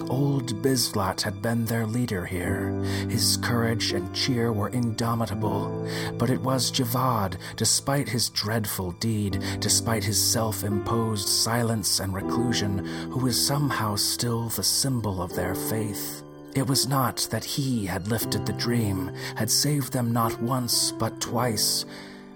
Old 0.10 0.62
Bizlat 0.62 1.22
had 1.22 1.42
been 1.42 1.66
their 1.66 1.86
leader 1.86 2.26
here. 2.26 2.70
His 3.10 3.38
courage 3.38 3.92
and 3.92 4.14
cheer 4.14 4.52
were 4.52 4.70
indomitable. 4.70 5.88
But 6.18 6.30
it 6.30 6.42
was 6.42 6.72
Javad, 6.72 7.38
despite 7.56 8.10
his 8.10 8.30
dreadful 8.30 8.92
deed, 8.94 9.44
despite 9.60 10.04
his 10.04 10.22
self 10.22 10.64
imposed 10.64 11.28
silence 11.28 12.00
and 12.00 12.14
reclusion, 12.14 12.86
who 13.12 13.20
was 13.20 13.48
somehow 13.48 13.96
still 13.96 14.50
the 14.50 14.64
symbol 14.64 15.22
of 15.22 15.36
their 15.36 15.56
faith. 15.56 16.24
It 16.56 16.68
was 16.68 16.88
not 16.88 17.28
that 17.32 17.44
he 17.44 17.86
had 17.86 18.08
lifted 18.08 18.46
the 18.46 18.54
dream, 18.54 19.12
had 19.36 19.52
saved 19.52 19.92
them 19.92 20.14
not 20.14 20.42
once 20.42 20.94
but 20.94 21.20
twice. 21.20 21.84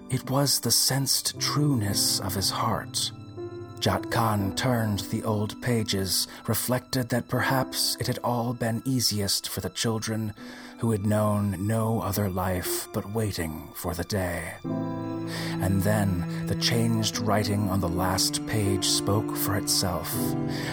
It 0.10 0.28
was 0.28 0.60
the 0.60 0.72
sensed 0.72 1.40
trueness 1.40 2.20
of 2.20 2.34
his 2.34 2.50
heart. 2.50 3.12
Jat 3.80 4.10
Khan 4.10 4.56
turned 4.56 5.02
the 5.12 5.24
old 5.24 5.62
pages, 5.62 6.28
reflected 6.48 7.10
that 7.10 7.28
perhaps 7.28 7.96
it 8.00 8.08
had 8.08 8.18
all 8.24 8.54
been 8.54 8.82
easiest 8.86 9.48
for 9.48 9.62
the 9.62 9.70
children 9.70 10.34
who 10.80 10.92
had 10.92 11.06
known 11.06 11.68
no 11.68 12.02
other 12.02 12.30
life 12.30 12.88
but 12.94 13.12
waiting 13.12 13.70
for 13.74 13.94
the 13.94 14.04
day. 14.06 14.54
And 15.62 15.84
then 15.84 16.48
the 16.48 16.56
changed 16.56 17.18
writing 17.20 17.70
on 17.70 17.82
the 17.82 17.90
last 17.90 18.46
page 18.48 18.86
spoke 18.86 19.36
for 19.36 19.58
itself. 19.58 20.16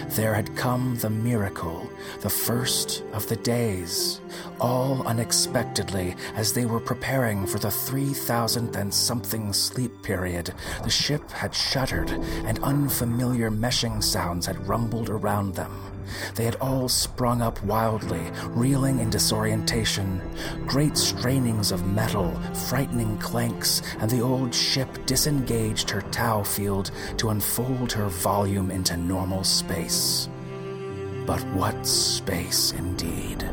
There 0.09 0.33
had 0.33 0.55
come 0.55 0.97
the 0.97 1.09
miracle, 1.09 1.89
the 2.21 2.29
first 2.29 3.03
of 3.11 3.27
the 3.27 3.35
days, 3.35 4.21
all 4.61 5.05
unexpectedly 5.05 6.15
as 6.35 6.53
they 6.53 6.65
were 6.65 6.79
preparing 6.79 7.45
for 7.45 7.59
the 7.59 7.67
3,000th 7.67 8.77
and 8.77 8.93
something 8.93 9.51
sleep 9.51 10.01
period. 10.03 10.53
The 10.83 10.89
ship 10.89 11.29
had 11.31 11.53
shuddered, 11.53 12.09
and 12.45 12.63
unfamiliar 12.63 13.51
meshing 13.51 14.01
sounds 14.01 14.45
had 14.45 14.67
rumbled 14.67 15.09
around 15.09 15.53
them. 15.55 15.96
They 16.35 16.45
had 16.45 16.55
all 16.55 16.89
sprung 16.89 17.41
up 17.41 17.61
wildly, 17.63 18.31
reeling 18.47 18.99
in 18.99 19.09
disorientation. 19.09 20.21
Great 20.65 20.97
strainings 20.97 21.71
of 21.71 21.87
metal, 21.87 22.31
frightening 22.67 23.17
clanks, 23.17 23.81
and 23.99 24.09
the 24.09 24.21
old 24.21 24.53
ship 24.53 25.05
disengaged 25.05 25.89
her 25.89 26.01
Tau 26.01 26.43
field 26.43 26.91
to 27.17 27.29
unfold 27.29 27.91
her 27.93 28.07
volume 28.07 28.71
into 28.71 28.97
normal 28.97 29.43
space. 29.43 30.29
But 31.25 31.41
what 31.53 31.85
space 31.85 32.71
indeed? 32.71 33.43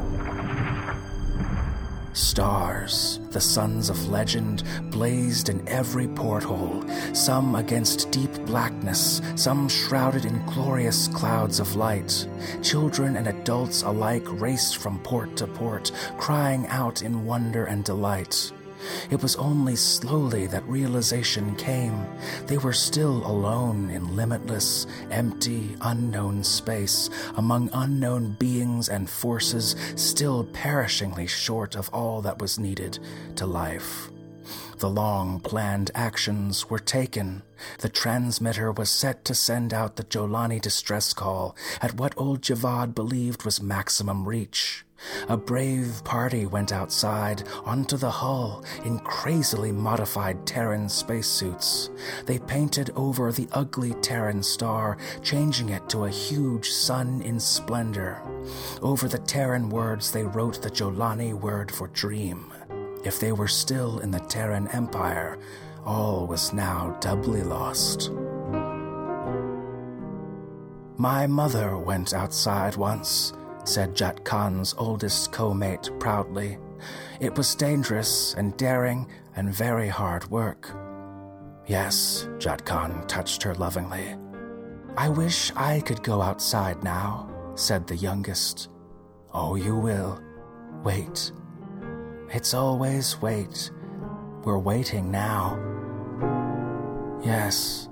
Stars, 2.14 3.18
the 3.30 3.40
suns 3.40 3.90
of 3.90 4.08
legend, 4.08 4.62
blazed 4.92 5.48
in 5.48 5.66
every 5.66 6.06
porthole, 6.06 6.84
some 7.12 7.56
against 7.56 8.12
deep 8.12 8.32
blackness, 8.46 9.20
some 9.34 9.68
shrouded 9.68 10.24
in 10.24 10.46
glorious 10.46 11.08
clouds 11.08 11.58
of 11.58 11.74
light. 11.74 12.28
Children 12.62 13.16
and 13.16 13.26
adults 13.26 13.82
alike 13.82 14.22
raced 14.40 14.76
from 14.76 15.00
port 15.00 15.36
to 15.36 15.48
port, 15.48 15.90
crying 16.16 16.68
out 16.68 17.02
in 17.02 17.26
wonder 17.26 17.64
and 17.64 17.82
delight. 17.82 18.52
It 19.10 19.22
was 19.22 19.36
only 19.36 19.76
slowly 19.76 20.46
that 20.48 20.68
realization 20.68 21.54
came. 21.56 22.06
They 22.46 22.58
were 22.58 22.72
still 22.72 23.26
alone 23.26 23.90
in 23.90 24.16
limitless, 24.16 24.86
empty, 25.10 25.76
unknown 25.80 26.44
space, 26.44 27.10
among 27.36 27.70
unknown 27.72 28.36
beings 28.38 28.88
and 28.88 29.08
forces 29.08 29.76
still 29.96 30.44
perishingly 30.44 31.26
short 31.26 31.76
of 31.76 31.88
all 31.90 32.22
that 32.22 32.38
was 32.38 32.58
needed 32.58 32.98
to 33.36 33.46
life. 33.46 34.10
The 34.78 34.90
long 34.90 35.40
planned 35.40 35.90
actions 35.94 36.68
were 36.68 36.78
taken. 36.78 37.42
The 37.78 37.88
transmitter 37.88 38.72
was 38.72 38.90
set 38.90 39.24
to 39.26 39.34
send 39.34 39.72
out 39.72 39.96
the 39.96 40.04
Jolani 40.04 40.60
distress 40.60 41.14
call 41.14 41.56
at 41.80 41.94
what 41.94 42.14
old 42.16 42.42
Javad 42.42 42.94
believed 42.94 43.44
was 43.44 43.62
maximum 43.62 44.28
reach. 44.28 44.84
A 45.28 45.36
brave 45.36 46.02
party 46.04 46.46
went 46.46 46.72
outside 46.72 47.44
onto 47.64 47.96
the 47.96 48.10
hull 48.10 48.64
in 48.84 48.98
crazily 49.00 49.72
modified 49.72 50.46
Terran 50.46 50.88
spacesuits. 50.88 51.90
They 52.26 52.38
painted 52.38 52.90
over 52.96 53.32
the 53.32 53.48
ugly 53.52 53.94
Terran 53.94 54.42
star, 54.42 54.96
changing 55.22 55.70
it 55.70 55.88
to 55.90 56.04
a 56.04 56.10
huge 56.10 56.70
sun 56.70 57.22
in 57.22 57.40
splendor. 57.40 58.22
Over 58.82 59.08
the 59.08 59.18
Terran 59.18 59.70
words, 59.70 60.10
they 60.10 60.24
wrote 60.24 60.62
the 60.62 60.70
Jolani 60.70 61.32
word 61.32 61.70
for 61.70 61.88
dream. 61.88 62.52
If 63.04 63.20
they 63.20 63.32
were 63.32 63.48
still 63.48 63.98
in 63.98 64.10
the 64.10 64.20
Terran 64.20 64.68
Empire, 64.68 65.38
all 65.84 66.26
was 66.26 66.52
now 66.52 66.96
doubly 67.00 67.42
lost. 67.42 68.10
My 70.96 71.26
mother 71.26 71.76
went 71.76 72.14
outside 72.14 72.76
once 72.76 73.32
said 73.64 73.94
Jat 73.94 74.24
Khan's 74.24 74.74
oldest 74.78 75.32
co-mate 75.32 75.90
proudly. 75.98 76.58
It 77.20 77.36
was 77.36 77.54
dangerous 77.54 78.34
and 78.34 78.56
daring 78.56 79.08
and 79.36 79.54
very 79.54 79.88
hard 79.88 80.30
work. 80.30 80.70
Yes, 81.66 82.28
Jat 82.38 82.64
Khan 82.64 83.06
touched 83.06 83.42
her 83.42 83.54
lovingly. 83.54 84.16
I 84.96 85.08
wish 85.08 85.50
I 85.56 85.80
could 85.80 86.02
go 86.02 86.20
outside 86.22 86.84
now, 86.84 87.30
said 87.54 87.86
the 87.86 87.96
youngest. 87.96 88.68
Oh, 89.32 89.56
you 89.56 89.74
will. 89.74 90.20
Wait. 90.82 91.32
It's 92.30 92.54
always 92.54 93.20
wait. 93.20 93.70
We're 94.44 94.58
waiting 94.58 95.10
now. 95.10 95.58
Yes, 97.24 97.88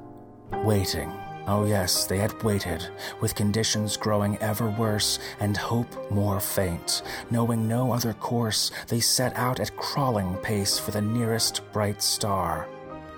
waiting. 0.64 1.21
Oh, 1.46 1.64
yes, 1.64 2.04
they 2.04 2.18
had 2.18 2.42
waited, 2.42 2.88
with 3.20 3.34
conditions 3.34 3.96
growing 3.96 4.38
ever 4.38 4.70
worse 4.70 5.18
and 5.40 5.56
hope 5.56 6.10
more 6.10 6.38
faint. 6.40 7.02
Knowing 7.30 7.66
no 7.66 7.92
other 7.92 8.12
course, 8.12 8.70
they 8.88 9.00
set 9.00 9.36
out 9.36 9.58
at 9.58 9.76
crawling 9.76 10.36
pace 10.36 10.78
for 10.78 10.92
the 10.92 11.02
nearest 11.02 11.60
bright 11.72 12.00
star. 12.00 12.68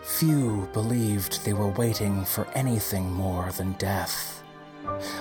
Few 0.03 0.69
believed 0.73 1.45
they 1.45 1.53
were 1.53 1.69
waiting 1.69 2.25
for 2.25 2.47
anything 2.55 3.13
more 3.13 3.51
than 3.53 3.73
death. 3.73 4.43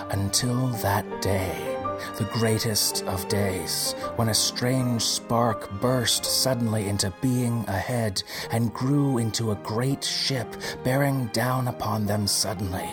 Until 0.10 0.68
that 0.68 1.22
day 1.22 1.73
the 2.18 2.30
greatest 2.34 3.04
of 3.04 3.28
days, 3.28 3.94
when 4.16 4.30
a 4.30 4.34
strange 4.34 5.02
spark 5.02 5.70
burst 5.82 6.26
suddenly 6.26 6.88
into 6.88 7.14
being 7.22 7.66
ahead 7.68 8.22
and 8.52 8.74
grew 8.74 9.18
into 9.18 9.52
a 9.52 9.62
great 9.64 10.04
ship 10.04 10.48
bearing 10.84 11.28
down 11.28 11.68
upon 11.68 12.06
them 12.06 12.28
suddenly, 12.28 12.90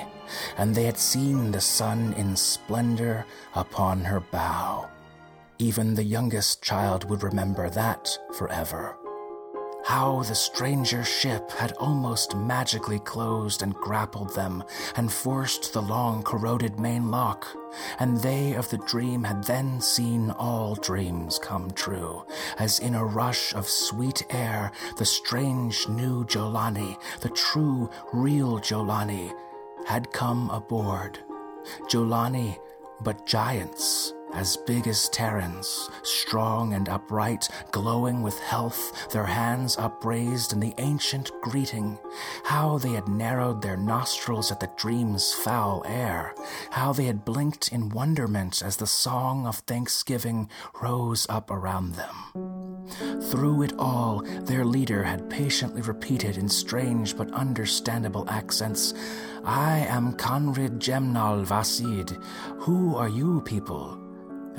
and 0.59 0.75
they 0.75 0.85
had 0.85 0.99
seen 0.99 1.51
the 1.51 1.61
sun 1.61 2.13
in 2.15 2.37
splendor 2.37 3.25
upon 3.55 4.05
her 4.05 4.21
bow. 4.21 4.89
Even 5.59 5.95
the 5.95 6.05
youngest 6.05 6.63
child 6.63 7.05
would 7.11 7.23
remember 7.23 7.69
that 7.69 8.19
forever. 8.33 8.97
How 9.85 10.23
the 10.23 10.35
stranger 10.35 11.03
ship 11.03 11.51
had 11.51 11.73
almost 11.73 12.37
magically 12.37 12.99
closed 13.01 13.63
and 13.63 13.75
grappled 13.75 14.35
them 14.35 14.63
and 14.95 15.13
forced 15.13 15.73
the 15.73 15.83
long 15.83 16.23
corroded 16.23 16.79
main 16.79 17.11
lock, 17.11 17.49
and 17.99 18.19
they 18.19 18.55
of 18.55 18.69
the 18.71 18.79
dream 18.79 19.25
had 19.25 19.45
then 19.45 19.81
seen 19.81 20.31
all 20.31 20.75
dreams 20.75 21.39
come 21.39 21.71
true, 21.73 22.25
as 22.59 22.79
in 22.79 22.95
a 22.95 23.05
rush 23.05 23.55
of 23.55 23.69
sweet 23.69 24.23
air 24.31 24.71
the 24.97 25.07
strange 25.07 25.89
new 25.89 26.25
Jolani, 26.25 26.97
the 27.21 27.31
true, 27.31 27.91
real 28.13 28.59
Jolani, 28.61 29.33
had 29.87 30.13
come 30.13 30.51
aboard. 30.51 31.19
Jolani, 31.89 32.59
but 33.03 33.27
giants 33.27 34.13
as 34.35 34.57
big 34.57 34.87
as 34.87 35.09
Terrans, 35.09 35.91
strong 36.03 36.75
and 36.75 36.89
upright, 36.89 37.49
glowing 37.71 38.23
with 38.23 38.39
health, 38.41 39.11
their 39.11 39.25
hands 39.25 39.77
upraised 39.77 40.53
in 40.53 40.61
the 40.61 40.75
ancient 40.79 41.31
greeting. 41.43 41.99
How 42.45 42.79
they 42.79 42.91
had 42.91 43.09
narrowed 43.09 43.63
their 43.63 43.77
nostrils 43.77 44.51
at 44.51 44.61
the 44.61 44.71
dream's 44.77 45.33
foul 45.33 45.83
air. 45.87 46.35
How 46.71 46.93
they 46.93 47.05
had 47.05 47.25
blinked 47.25 47.73
in 47.73 47.89
wonderment 47.91 48.63
as 48.63 48.77
the 48.77 48.87
song 48.87 49.47
of 49.47 49.57
thanksgiving 49.59 50.49
rose 50.81 51.27
up 51.29 51.51
around 51.51 51.95
them. 51.95 52.87
Through 53.31 53.63
it 53.63 53.73
all, 53.79 54.23
their 54.23 54.65
leader 54.65 55.03
had 55.05 55.31
patiently 55.31 55.83
repeated 55.83 56.37
in 56.37 56.49
strange 56.49 57.17
but 57.17 57.31
understandable 57.33 58.29
accents, 58.29 58.95
I 59.45 59.79
am 59.79 60.15
Conrid 60.15 60.79
Gemnal 60.79 61.47
Vasid. 61.47 62.23
Who 62.61 62.97
are 62.97 63.09
you 63.09 63.41
people? 63.43 64.00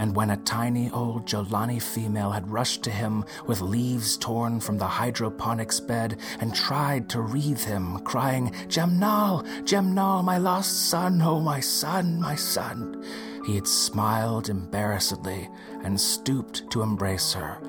And 0.01 0.15
when 0.15 0.31
a 0.31 0.37
tiny 0.37 0.89
old 0.89 1.27
Jolani 1.27 1.79
female 1.79 2.31
had 2.31 2.49
rushed 2.49 2.81
to 2.83 2.89
him 2.89 3.23
with 3.45 3.61
leaves 3.61 4.17
torn 4.17 4.59
from 4.59 4.79
the 4.79 4.87
hydroponics 4.87 5.79
bed 5.79 6.17
and 6.39 6.55
tried 6.55 7.07
to 7.09 7.21
wreathe 7.21 7.61
him, 7.61 7.99
crying, 7.99 8.49
Jemnal, 8.67 9.43
Jemnal, 9.63 10.23
my 10.23 10.39
lost 10.39 10.89
son, 10.89 11.21
oh 11.21 11.39
my 11.39 11.59
son, 11.59 12.19
my 12.19 12.33
son. 12.33 13.05
He 13.45 13.53
had 13.53 13.67
smiled 13.67 14.49
embarrassedly 14.49 15.47
and 15.83 16.01
stooped 16.01 16.71
to 16.71 16.81
embrace 16.81 17.31
her, 17.33 17.59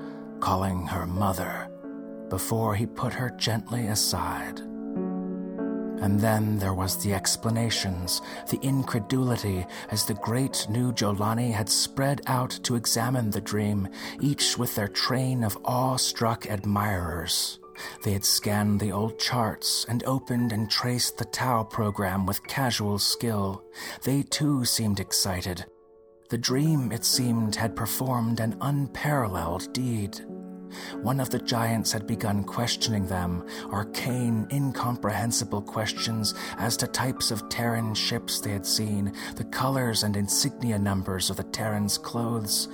calling 0.41 0.87
her 0.87 1.05
mother, 1.05 1.69
before 2.31 2.75
he 2.75 2.87
put 2.87 3.13
her 3.13 3.29
gently 3.37 3.89
aside. 3.89 4.72
And 6.03 6.19
then 6.19 6.59
there 6.59 6.75
was 6.75 6.97
the 6.97 7.15
explanations, 7.15 8.23
the 8.51 8.59
incredulity, 8.61 9.65
as 9.91 10.05
the 10.05 10.15
great 10.15 10.67
new 10.69 10.93
Jolani 10.93 11.53
had 11.53 11.69
spread 11.69 12.23
out 12.27 12.51
to 12.65 12.75
examine 12.75 13.31
the 13.31 13.41
dream, 13.41 13.89
each 14.21 14.59
with 14.59 14.75
their 14.75 14.89
train 14.89 15.45
of 15.45 15.57
awe-struck 15.65 16.47
admirers. 16.47 17.61
They 18.05 18.13
had 18.13 18.25
scanned 18.25 18.81
the 18.81 18.91
old 18.91 19.19
charts 19.19 19.87
and 19.89 20.03
opened 20.05 20.53
and 20.53 20.69
traced 20.69 21.19
the 21.19 21.25
Tau 21.25 21.63
program 21.63 22.27
with 22.27 22.47
casual 22.47 22.99
skill. 22.99 23.65
They 24.03 24.23
too 24.25 24.65
seemed 24.65 24.99
excited. 24.99 25.65
The 26.31 26.39
dream, 26.39 26.91
it 26.91 27.05
seemed, 27.05 27.55
had 27.55 27.77
performed 27.77 28.41
an 28.41 28.57
unparalleled 28.61 29.73
deed. 29.73 30.21
One 31.03 31.21
of 31.21 31.31
the 31.31 31.39
giants 31.39 31.93
had 31.93 32.07
begun 32.07 32.45
questioning 32.45 33.07
them, 33.07 33.47
arcane, 33.73 34.47
incomprehensible 34.51 35.63
questions 35.63 36.35
as 36.59 36.77
to 36.79 36.87
types 36.87 37.31
of 37.31 37.49
Terran 37.49 37.95
ships 37.95 38.41
they 38.41 38.51
had 38.51 38.67
seen, 38.67 39.13
the 39.37 39.45
colors 39.45 40.03
and 40.03 40.17
insignia 40.17 40.79
numbers 40.79 41.31
of 41.31 41.37
the 41.37 41.45
Terrans' 41.45 41.99
clothes. 41.99 42.69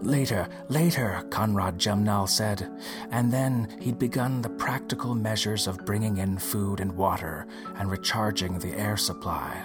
Later, 0.00 0.48
later, 0.68 1.24
Conrad 1.30 1.78
Jemnal 1.78 2.28
said, 2.28 2.68
and 3.10 3.32
then 3.32 3.68
he'd 3.80 3.98
begun 3.98 4.42
the 4.42 4.50
practical 4.50 5.14
measures 5.14 5.66
of 5.66 5.84
bringing 5.86 6.18
in 6.18 6.36
food 6.36 6.80
and 6.80 6.94
water 6.96 7.46
and 7.76 7.90
recharging 7.90 8.58
the 8.58 8.76
air 8.76 8.96
supply. 8.96 9.64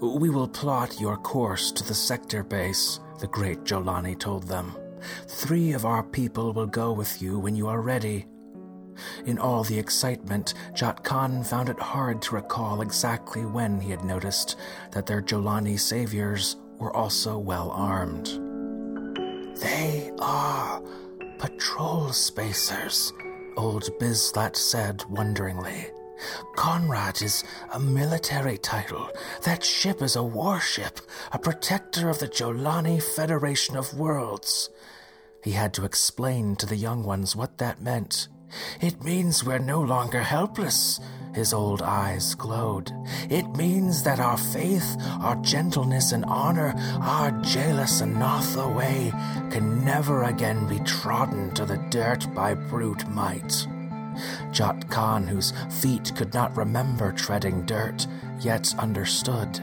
We 0.00 0.30
will 0.30 0.48
plot 0.48 1.00
your 1.00 1.16
course 1.16 1.72
to 1.72 1.84
the 1.84 1.94
sector 1.94 2.44
base, 2.44 3.00
the 3.18 3.26
great 3.26 3.64
Jolani 3.64 4.18
told 4.18 4.44
them. 4.44 4.72
Three 5.26 5.72
of 5.72 5.84
our 5.84 6.02
people 6.02 6.52
will 6.52 6.66
go 6.66 6.92
with 6.92 7.20
you 7.22 7.38
when 7.38 7.56
you 7.56 7.68
are 7.68 7.80
ready. 7.80 8.26
In 9.26 9.38
all 9.38 9.62
the 9.62 9.78
excitement, 9.78 10.54
Jat 10.74 11.04
Khan 11.04 11.44
found 11.44 11.68
it 11.68 11.78
hard 11.78 12.20
to 12.22 12.34
recall 12.34 12.80
exactly 12.80 13.44
when 13.44 13.80
he 13.80 13.90
had 13.90 14.04
noticed 14.04 14.56
that 14.92 15.06
their 15.06 15.22
Jolani 15.22 15.78
saviors 15.78 16.56
were 16.78 16.94
also 16.94 17.38
well 17.38 17.70
armed. 17.70 18.26
They 19.60 20.10
are 20.20 20.82
patrol 21.38 22.12
spacers, 22.12 23.12
old 23.56 23.84
Bizlat 23.98 24.56
said 24.56 25.04
wonderingly. 25.08 25.90
Conrad 26.56 27.22
is 27.22 27.44
a 27.72 27.78
military 27.80 28.58
title. 28.58 29.08
That 29.44 29.64
ship 29.64 30.02
is 30.02 30.16
a 30.16 30.22
warship, 30.22 31.00
a 31.32 31.38
protector 31.38 32.08
of 32.08 32.18
the 32.18 32.28
Jolani 32.28 33.00
Federation 33.00 33.76
of 33.76 33.94
Worlds. 33.94 34.70
He 35.44 35.52
had 35.52 35.72
to 35.74 35.84
explain 35.84 36.56
to 36.56 36.66
the 36.66 36.76
young 36.76 37.04
ones 37.04 37.36
what 37.36 37.58
that 37.58 37.80
meant. 37.80 38.28
It 38.80 39.02
means 39.02 39.44
we're 39.44 39.58
no 39.58 39.80
longer 39.80 40.22
helpless. 40.22 41.00
His 41.34 41.52
old 41.52 41.82
eyes 41.82 42.34
glowed. 42.34 42.90
It 43.30 43.46
means 43.56 44.02
that 44.02 44.18
our 44.18 44.38
faith, 44.38 44.96
our 45.20 45.36
gentleness 45.36 46.12
and 46.12 46.24
honor, 46.24 46.74
our 47.00 47.30
Jalis 47.42 48.02
and 48.02 48.18
Notha 48.18 48.68
way 48.68 49.12
can 49.50 49.84
never 49.84 50.24
again 50.24 50.66
be 50.66 50.80
trodden 50.80 51.52
to 51.54 51.64
the 51.64 51.76
dirt 51.90 52.26
by 52.34 52.54
brute 52.54 53.06
might. 53.08 53.66
Jat 54.50 54.88
Khan, 54.88 55.26
whose 55.26 55.52
feet 55.70 56.12
could 56.16 56.34
not 56.34 56.56
remember 56.56 57.12
treading 57.12 57.64
dirt, 57.66 58.06
yet 58.40 58.74
understood. 58.78 59.60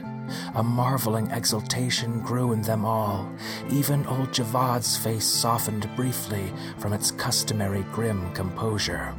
A 0.56 0.64
marveling 0.64 1.30
exultation 1.32 2.20
grew 2.22 2.52
in 2.52 2.62
them 2.62 2.86
all. 2.86 3.30
Even 3.70 4.06
old 4.08 4.32
Javad's 4.32 4.98
face 4.98 5.26
softened 5.26 5.90
briefly 5.96 6.52
from 6.78 6.94
its 6.94 7.12
customary 7.12 7.84
grim 7.92 8.32
composure. 8.34 9.14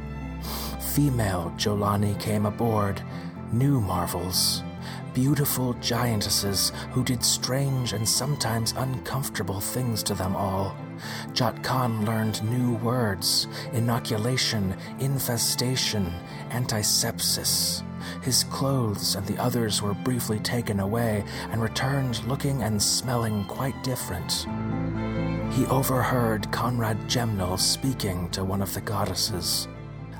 Female 0.93 1.53
Jolani 1.57 2.19
came 2.19 2.45
aboard, 2.45 3.01
new 3.51 3.79
marvels, 3.79 4.63
beautiful 5.13 5.73
giantesses 5.75 6.71
who 6.91 7.03
did 7.03 7.23
strange 7.23 7.93
and 7.93 8.07
sometimes 8.07 8.73
uncomfortable 8.77 9.59
things 9.59 10.03
to 10.03 10.13
them 10.13 10.35
all. 10.35 10.75
Jat 11.33 11.63
Khan 11.63 12.05
learned 12.05 12.43
new 12.43 12.75
words 12.75 13.47
inoculation, 13.73 14.75
infestation, 14.99 16.13
antisepsis. 16.49 17.83
His 18.21 18.43
clothes 18.45 19.15
and 19.15 19.25
the 19.25 19.37
others 19.37 19.81
were 19.81 19.93
briefly 19.93 20.39
taken 20.39 20.79
away 20.79 21.23
and 21.51 21.61
returned 21.61 22.23
looking 22.25 22.63
and 22.63 22.81
smelling 22.81 23.45
quite 23.45 23.81
different. 23.83 24.45
He 25.53 25.65
overheard 25.67 26.51
Conrad 26.51 26.99
Jemnal 27.07 27.57
speaking 27.57 28.29
to 28.31 28.43
one 28.43 28.61
of 28.61 28.73
the 28.73 28.81
goddesses. 28.81 29.67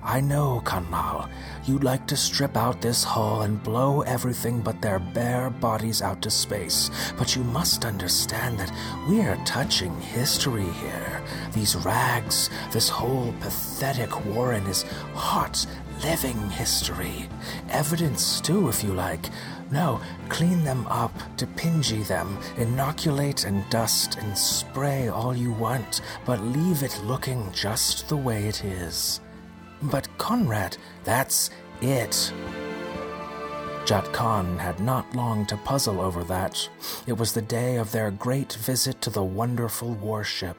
I 0.07 0.21
know, 0.21 0.61
Kanlal, 0.63 1.29
you'd 1.65 1.83
like 1.83 2.07
to 2.07 2.15
strip 2.15 2.55
out 2.55 2.79
this 2.79 3.03
hull 3.03 3.41
and 3.41 3.61
blow 3.61 4.03
everything 4.03 4.61
but 4.61 4.81
their 4.81 4.99
bare 4.99 5.49
bodies 5.49 6.01
out 6.01 6.21
to 6.21 6.31
space, 6.31 6.89
but 7.17 7.35
you 7.35 7.43
must 7.43 7.83
understand 7.83 8.57
that 8.57 8.71
we're 9.09 9.35
touching 9.43 9.99
history 9.99 10.63
here. 10.63 11.21
These 11.51 11.75
rags, 11.75 12.49
this 12.71 12.87
whole 12.87 13.33
pathetic 13.41 14.25
warren 14.27 14.65
is 14.67 14.83
hot, 15.13 15.65
living 16.03 16.49
history. 16.49 17.29
Evidence, 17.69 18.41
too, 18.41 18.69
if 18.69 18.83
you 18.83 18.93
like. 18.93 19.29
No, 19.71 19.99
clean 20.29 20.63
them 20.63 20.87
up, 20.87 21.13
depingy 21.35 22.07
them, 22.07 22.37
inoculate 22.57 23.45
and 23.45 23.69
dust 23.69 24.17
and 24.17 24.37
spray 24.37 25.09
all 25.09 25.35
you 25.35 25.51
want, 25.51 26.01
but 26.25 26.41
leave 26.41 26.83
it 26.83 27.01
looking 27.03 27.51
just 27.51 28.07
the 28.07 28.17
way 28.17 28.45
it 28.47 28.63
is. 28.63 29.19
But 29.81 30.07
Conrad, 30.17 30.77
that's 31.03 31.49
it. 31.81 32.31
Jat 33.85 34.11
Khan 34.11 34.57
had 34.57 34.79
not 34.79 35.15
long 35.15 35.45
to 35.45 35.57
puzzle 35.57 36.01
over 36.01 36.23
that. 36.25 36.67
It 37.05 37.13
was 37.13 37.33
the 37.33 37.41
day 37.41 37.77
of 37.77 37.91
their 37.91 38.11
great 38.11 38.53
visit 38.53 39.01
to 39.01 39.09
the 39.09 39.23
wonderful 39.23 39.93
warship. 39.93 40.57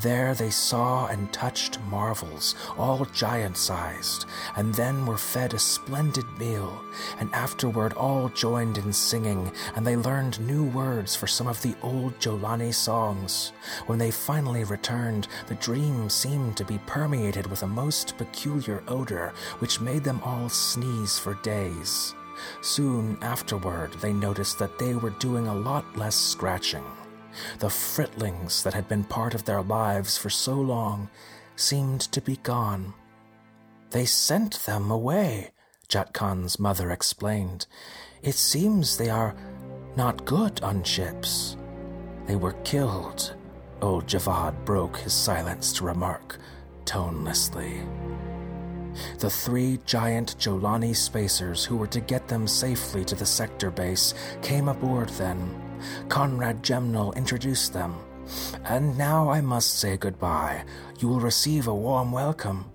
There 0.00 0.34
they 0.34 0.50
saw 0.50 1.06
and 1.06 1.32
touched 1.32 1.80
marvels, 1.82 2.54
all 2.76 3.04
giant 3.06 3.56
sized, 3.56 4.26
and 4.56 4.74
then 4.74 5.06
were 5.06 5.18
fed 5.18 5.54
a 5.54 5.58
splendid 5.58 6.26
meal, 6.38 6.82
and 7.18 7.32
afterward 7.34 7.92
all 7.92 8.28
joined 8.28 8.78
in 8.78 8.92
singing, 8.92 9.52
and 9.74 9.86
they 9.86 9.96
learned 9.96 10.40
new 10.40 10.64
words 10.64 11.14
for 11.14 11.26
some 11.26 11.46
of 11.46 11.60
the 11.62 11.74
old 11.82 12.18
Jolani 12.18 12.72
songs. 12.72 13.52
When 13.86 13.98
they 13.98 14.10
finally 14.10 14.64
returned, 14.64 15.28
the 15.46 15.54
dream 15.56 16.08
seemed 16.08 16.56
to 16.56 16.64
be 16.64 16.78
permeated 16.86 17.46
with 17.46 17.62
a 17.62 17.66
most 17.66 18.16
peculiar 18.18 18.82
odor, 18.88 19.32
which 19.58 19.80
made 19.80 20.04
them 20.04 20.20
all 20.24 20.48
sneeze 20.48 21.18
for 21.18 21.34
days. 21.34 22.14
Soon 22.60 23.18
afterward, 23.20 23.92
they 23.94 24.12
noticed 24.12 24.58
that 24.58 24.78
they 24.78 24.94
were 24.94 25.10
doing 25.10 25.48
a 25.48 25.54
lot 25.54 25.84
less 25.96 26.14
scratching. 26.14 26.84
The 27.58 27.68
fritlings 27.68 28.62
that 28.62 28.74
had 28.74 28.88
been 28.88 29.04
part 29.04 29.34
of 29.34 29.44
their 29.44 29.62
lives 29.62 30.16
for 30.16 30.30
so 30.30 30.54
long 30.54 31.08
seemed 31.56 32.00
to 32.00 32.20
be 32.20 32.36
gone. 32.36 32.94
They 33.90 34.04
sent 34.04 34.64
them 34.64 34.90
away, 34.90 35.50
Jat 35.88 36.12
Khan's 36.12 36.58
mother 36.58 36.90
explained. 36.90 37.66
It 38.22 38.34
seems 38.34 38.96
they 38.96 39.10
are 39.10 39.34
not 39.96 40.24
good 40.24 40.60
on 40.62 40.82
ships. 40.82 41.56
They 42.26 42.36
were 42.36 42.52
killed, 42.64 43.34
old 43.80 44.06
Javad 44.06 44.64
broke 44.64 44.98
his 44.98 45.12
silence 45.12 45.72
to 45.74 45.84
remark, 45.84 46.38
tonelessly. 46.84 47.80
The 49.18 49.30
three 49.30 49.78
giant 49.86 50.36
Jolani 50.38 50.94
spacers 50.94 51.64
who 51.64 51.76
were 51.76 51.86
to 51.88 52.00
get 52.00 52.28
them 52.28 52.46
safely 52.46 53.04
to 53.04 53.14
the 53.14 53.26
sector 53.26 53.70
base 53.70 54.14
came 54.42 54.68
aboard 54.68 55.08
then 55.10 55.67
Conrad 56.08 56.62
Gemnal 56.62 57.14
introduced 57.16 57.72
them. 57.72 57.96
And 58.64 58.96
now 58.98 59.30
I 59.30 59.40
must 59.40 59.78
say 59.78 59.96
goodbye. 59.96 60.64
You 60.98 61.08
will 61.08 61.20
receive 61.20 61.68
a 61.68 61.74
warm 61.74 62.12
welcome. 62.12 62.66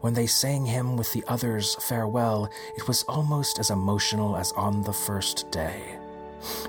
When 0.00 0.14
they 0.14 0.26
sang 0.26 0.66
him 0.66 0.96
with 0.96 1.12
the 1.12 1.24
others 1.28 1.76
farewell, 1.80 2.50
it 2.76 2.86
was 2.86 3.02
almost 3.04 3.58
as 3.58 3.70
emotional 3.70 4.36
as 4.36 4.52
on 4.52 4.82
the 4.82 4.92
first 4.92 5.50
day. 5.50 5.98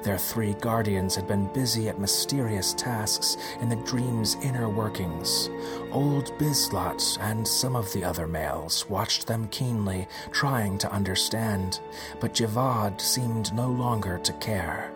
Their 0.04 0.20
three 0.20 0.54
guardians 0.54 1.16
had 1.16 1.28
been 1.28 1.52
busy 1.52 1.90
at 1.90 2.00
mysterious 2.00 2.74
tasks 2.76 3.38
in 3.60 3.70
the 3.70 3.76
dream's 3.78 4.36
inner 4.36 4.70
workings. 4.70 5.50
Old 5.92 6.38
Bizlat 6.38 7.18
and 7.20 7.48
some 7.48 7.76
of 7.76 7.92
the 7.92 8.04
other 8.04 8.28
males 8.28 8.88
watched 8.88 9.26
them 9.26 9.48
keenly, 9.48 10.08
trying 10.32 10.78
to 10.78 10.92
understand, 10.92 11.80
but 12.20 12.34
Javad 12.34 13.02
seemed 13.02 13.52
no 13.54 13.68
longer 13.68 14.20
to 14.20 14.34
care. 14.34 14.93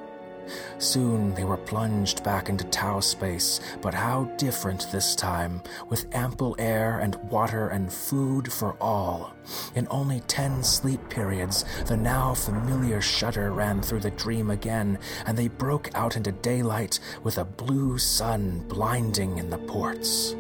Soon 0.78 1.34
they 1.34 1.44
were 1.44 1.58
plunged 1.58 2.24
back 2.24 2.50
into 2.50 2.64
Tau 2.66 3.00
space, 3.00 3.60
but 3.82 3.94
how 3.94 4.26
different 4.38 4.92
this 4.92 5.16
time, 5.16 5.62
with 5.90 6.08
ample 6.14 6.56
air 6.60 7.00
and 7.00 7.16
water 7.30 7.70
and 7.70 7.92
food 7.92 8.52
for 8.52 8.76
all. 8.82 9.34
In 9.76 9.88
only 9.90 10.22
ten 10.22 10.64
sleep 10.64 11.10
periods, 11.10 11.66
the 11.86 11.98
now 11.98 12.34
familiar 12.34 13.02
shudder 13.02 13.52
ran 13.52 13.82
through 13.82 14.02
the 14.02 14.12
dream 14.12 14.50
again, 14.50 15.00
and 15.26 15.38
they 15.38 15.48
broke 15.48 15.90
out 15.96 16.16
into 16.16 16.32
daylight 16.32 17.00
with 17.24 17.38
a 17.38 17.46
blue 17.46 17.98
sun 17.98 18.66
blinding 18.68 19.38
in 19.38 19.50
the 19.50 19.58
ports. 19.58 20.36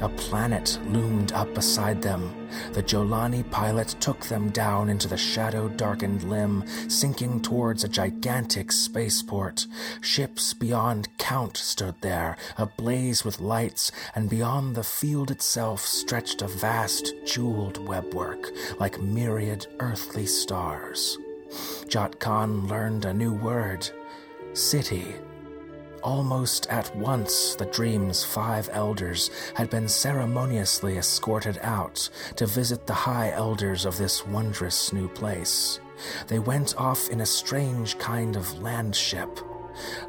A 0.00 0.08
planet 0.08 0.78
loomed 0.88 1.32
up 1.32 1.54
beside 1.54 2.02
them. 2.02 2.48
The 2.72 2.82
Jolani 2.82 3.48
pilot 3.50 3.96
took 4.00 4.26
them 4.26 4.50
down 4.50 4.88
into 4.88 5.08
the 5.08 5.16
shadow 5.16 5.68
darkened 5.68 6.24
limb, 6.24 6.64
sinking 6.88 7.40
towards 7.42 7.84
a 7.84 7.88
gigantic 7.88 8.72
spaceport. 8.72 9.66
Ships 10.00 10.54
beyond 10.54 11.08
count 11.18 11.56
stood 11.56 11.94
there, 12.00 12.36
ablaze 12.58 13.24
with 13.24 13.40
lights, 13.40 13.92
and 14.14 14.28
beyond 14.28 14.74
the 14.74 14.84
field 14.84 15.30
itself 15.30 15.80
stretched 15.80 16.42
a 16.42 16.48
vast 16.48 17.14
jeweled 17.24 17.78
webwork, 17.86 18.50
like 18.78 19.00
myriad 19.00 19.66
earthly 19.80 20.26
stars. 20.26 21.18
Jat 21.88 22.18
Khan 22.18 22.66
learned 22.66 23.04
a 23.04 23.14
new 23.14 23.34
word 23.34 23.88
city. 24.54 25.14
Almost 26.02 26.66
at 26.66 26.94
once, 26.96 27.54
the 27.54 27.66
dream's 27.66 28.24
five 28.24 28.68
elders 28.72 29.30
had 29.54 29.70
been 29.70 29.86
ceremoniously 29.86 30.98
escorted 30.98 31.58
out 31.62 32.08
to 32.34 32.46
visit 32.46 32.86
the 32.86 32.94
high 32.94 33.30
elders 33.30 33.84
of 33.84 33.96
this 33.96 34.26
wondrous 34.26 34.92
new 34.92 35.08
place. 35.08 35.78
They 36.26 36.40
went 36.40 36.76
off 36.76 37.08
in 37.08 37.20
a 37.20 37.26
strange 37.26 37.98
kind 37.98 38.34
of 38.34 38.46
landship. 38.46 39.46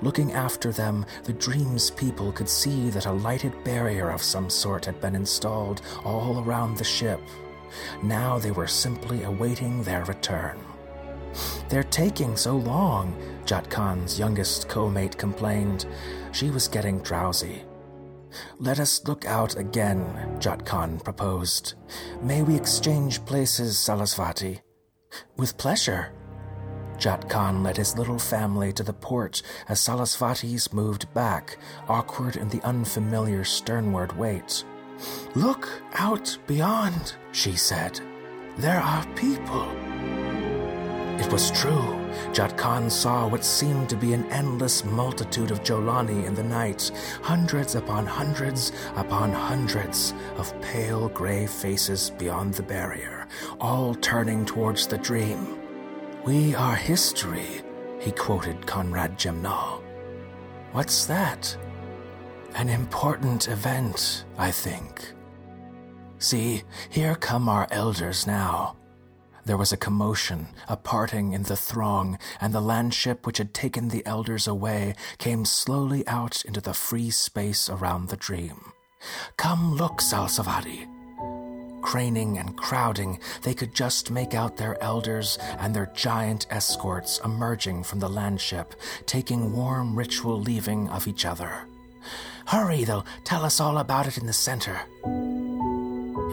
Looking 0.01 0.33
after 0.33 0.71
them, 0.71 1.05
the 1.25 1.33
dream's 1.33 1.91
people 1.91 2.31
could 2.31 2.49
see 2.49 2.89
that 2.89 3.05
a 3.05 3.11
lighted 3.11 3.63
barrier 3.63 4.09
of 4.09 4.23
some 4.23 4.49
sort 4.49 4.85
had 4.85 4.99
been 4.99 5.15
installed 5.15 5.83
all 6.03 6.43
around 6.43 6.77
the 6.77 6.83
ship. 6.83 7.21
Now 8.01 8.39
they 8.39 8.51
were 8.51 8.67
simply 8.67 9.23
awaiting 9.23 9.83
their 9.83 10.03
return. 10.05 10.57
They're 11.69 11.83
taking 11.83 12.35
so 12.35 12.57
long, 12.57 13.15
Jat 13.45 13.69
Khan's 13.69 14.17
youngest 14.17 14.69
co 14.69 14.89
mate 14.89 15.17
complained. 15.17 15.85
She 16.31 16.49
was 16.49 16.67
getting 16.67 16.99
drowsy. 17.01 17.63
Let 18.57 18.79
us 18.79 19.05
look 19.05 19.25
out 19.25 19.57
again, 19.57 20.37
Jat 20.39 20.65
Khan 20.65 20.99
proposed. 20.99 21.75
May 22.21 22.41
we 22.41 22.55
exchange 22.55 23.23
places, 23.25 23.75
Sarasvati? 23.75 24.61
With 25.37 25.57
pleasure. 25.57 26.13
Jat 26.97 27.29
Khan 27.29 27.63
led 27.63 27.77
his 27.77 27.97
little 27.97 28.19
family 28.19 28.71
to 28.73 28.83
the 28.83 28.93
port 28.93 29.41
as 29.67 29.79
Sarasvati's 29.79 30.71
moved 30.73 31.13
back, 31.13 31.57
awkward 31.87 32.37
in 32.37 32.49
the 32.49 32.61
unfamiliar 32.61 33.43
sternward 33.43 34.17
wait. 34.17 34.63
Look 35.35 35.67
out 35.93 36.37
beyond, 36.47 37.15
she 37.31 37.55
said. 37.55 37.99
There 38.57 38.79
are 38.79 39.05
people. 39.15 39.92
It 41.19 41.31
was 41.31 41.51
true. 41.51 41.99
Jat 42.33 42.57
Khan 42.57 42.89
saw 42.89 43.27
what 43.27 43.45
seemed 43.45 43.89
to 43.89 43.95
be 43.95 44.13
an 44.13 44.25
endless 44.31 44.83
multitude 44.83 45.51
of 45.51 45.63
Jolani 45.63 46.25
in 46.25 46.33
the 46.33 46.43
night, 46.43 46.91
hundreds 47.21 47.75
upon 47.75 48.05
hundreds 48.05 48.71
upon 48.95 49.31
hundreds 49.31 50.13
of 50.37 50.59
pale 50.61 51.09
gray 51.09 51.45
faces 51.45 52.09
beyond 52.17 52.55
the 52.55 52.63
barrier, 52.63 53.27
all 53.61 53.93
turning 53.95 54.45
towards 54.45 54.87
the 54.87 54.97
dream. 54.97 55.59
We 56.25 56.55
are 56.55 56.75
history, 56.75 57.61
he 57.99 58.11
quoted 58.11 58.65
Conrad 58.65 59.17
Gemnal. 59.17 59.81
What's 60.71 61.05
that? 61.05 61.55
An 62.55 62.69
important 62.69 63.47
event, 63.47 64.25
I 64.37 64.49
think. 64.51 65.13
See, 66.17 66.63
here 66.89 67.15
come 67.15 67.49
our 67.49 67.67
elders 67.71 68.25
now. 68.25 68.75
There 69.45 69.57
was 69.57 69.73
a 69.73 69.77
commotion, 69.77 70.47
a 70.69 70.77
parting 70.77 71.33
in 71.33 71.43
the 71.43 71.57
throng, 71.57 72.17
and 72.39 72.53
the 72.53 72.61
landship 72.61 73.25
which 73.25 73.39
had 73.39 73.53
taken 73.53 73.89
the 73.89 74.05
elders 74.05 74.47
away 74.47 74.95
came 75.17 75.43
slowly 75.43 76.07
out 76.07 76.45
into 76.45 76.61
the 76.61 76.73
free 76.73 77.09
space 77.09 77.69
around 77.69 78.07
the 78.07 78.15
dream. 78.15 78.71
Come 79.35 79.75
look, 79.75 79.99
Salsavati. 79.99 80.87
Craning 81.81 82.39
and 82.39 82.55
crowding, 82.55 83.19
they 83.41 83.53
could 83.53 83.75
just 83.75 84.09
make 84.09 84.33
out 84.33 84.55
their 84.55 84.81
elders 84.81 85.37
and 85.59 85.75
their 85.75 85.91
giant 85.93 86.47
escorts 86.49 87.19
emerging 87.25 87.83
from 87.83 87.99
the 87.99 88.09
landship, 88.09 88.71
taking 89.05 89.51
warm 89.51 89.93
ritual 89.93 90.39
leaving 90.39 90.87
of 90.87 91.05
each 91.05 91.25
other. 91.25 91.67
Hurry, 92.45 92.85
they'll 92.85 93.05
tell 93.25 93.43
us 93.43 93.59
all 93.59 93.77
about 93.77 94.07
it 94.07 94.17
in 94.17 94.25
the 94.25 94.33
center. 94.33 94.79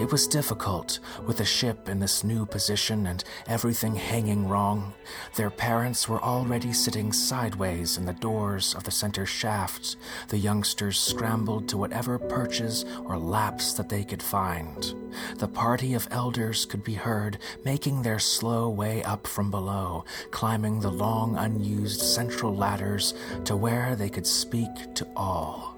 It 0.00 0.10
was 0.10 0.26
difficult, 0.26 0.98
with 1.26 1.36
the 1.36 1.44
ship 1.44 1.86
in 1.86 2.00
this 2.00 2.24
new 2.24 2.46
position 2.46 3.06
and 3.06 3.22
everything 3.46 3.94
hanging 3.94 4.48
wrong. 4.48 4.94
Their 5.36 5.50
parents 5.50 6.08
were 6.08 6.22
already 6.22 6.72
sitting 6.72 7.12
sideways 7.12 7.98
in 7.98 8.06
the 8.06 8.14
doors 8.14 8.74
of 8.74 8.84
the 8.84 8.90
center 8.90 9.26
shaft. 9.26 9.96
The 10.28 10.38
youngsters 10.38 10.98
scrambled 10.98 11.68
to 11.68 11.76
whatever 11.76 12.18
perches 12.18 12.86
or 13.04 13.18
laps 13.18 13.74
that 13.74 13.90
they 13.90 14.02
could 14.02 14.22
find. 14.22 14.94
The 15.36 15.48
party 15.48 15.92
of 15.92 16.08
elders 16.10 16.64
could 16.64 16.82
be 16.82 16.94
heard 16.94 17.36
making 17.66 18.00
their 18.00 18.18
slow 18.18 18.70
way 18.70 19.02
up 19.02 19.26
from 19.26 19.50
below, 19.50 20.06
climbing 20.30 20.80
the 20.80 20.90
long 20.90 21.36
unused 21.36 22.00
central 22.00 22.56
ladders 22.56 23.12
to 23.44 23.54
where 23.54 23.94
they 23.96 24.08
could 24.08 24.26
speak 24.26 24.94
to 24.94 25.06
all. 25.14 25.69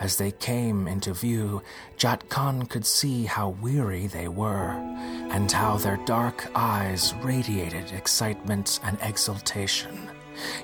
As 0.00 0.16
they 0.16 0.30
came 0.32 0.88
into 0.88 1.12
view, 1.12 1.62
Jat 1.96 2.28
Khan 2.28 2.66
could 2.66 2.86
see 2.86 3.24
how 3.24 3.50
weary 3.50 4.06
they 4.06 4.28
were, 4.28 4.70
and 5.30 5.50
how 5.50 5.76
their 5.76 5.98
dark 6.06 6.48
eyes 6.54 7.14
radiated 7.22 7.92
excitement 7.92 8.80
and 8.82 8.98
exultation, 9.02 10.10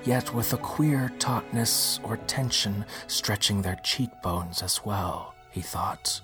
yet 0.04 0.32
with 0.34 0.52
a 0.52 0.58
queer 0.58 1.12
tautness 1.18 2.00
or 2.02 2.16
tension 2.16 2.84
stretching 3.06 3.62
their 3.62 3.78
cheekbones 3.84 4.62
as 4.62 4.84
well, 4.84 5.34
he 5.50 5.60
thought. 5.60 6.20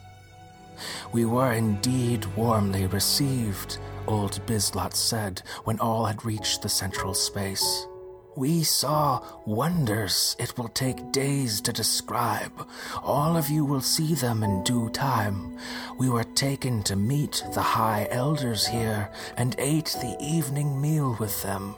We 1.12 1.24
were 1.24 1.52
indeed 1.52 2.24
warmly 2.36 2.86
received, 2.86 3.78
old 4.06 4.44
Bizlat 4.46 4.94
said 4.94 5.42
when 5.64 5.78
all 5.80 6.06
had 6.06 6.24
reached 6.24 6.62
the 6.62 6.68
central 6.68 7.14
space. 7.14 7.86
We 8.34 8.62
saw 8.62 9.20
wonders 9.44 10.36
it 10.38 10.56
will 10.56 10.68
take 10.68 11.12
days 11.12 11.60
to 11.62 11.72
describe. 11.72 12.66
All 13.02 13.36
of 13.36 13.50
you 13.50 13.64
will 13.64 13.82
see 13.82 14.14
them 14.14 14.42
in 14.42 14.64
due 14.64 14.88
time. 14.88 15.58
We 15.98 16.08
were 16.08 16.24
taken 16.24 16.82
to 16.84 16.96
meet 16.96 17.44
the 17.52 17.60
high 17.60 18.08
elders 18.10 18.66
here 18.66 19.10
and 19.36 19.54
ate 19.58 19.96
the 20.00 20.16
evening 20.18 20.80
meal 20.80 21.16
with 21.20 21.42
them. 21.42 21.74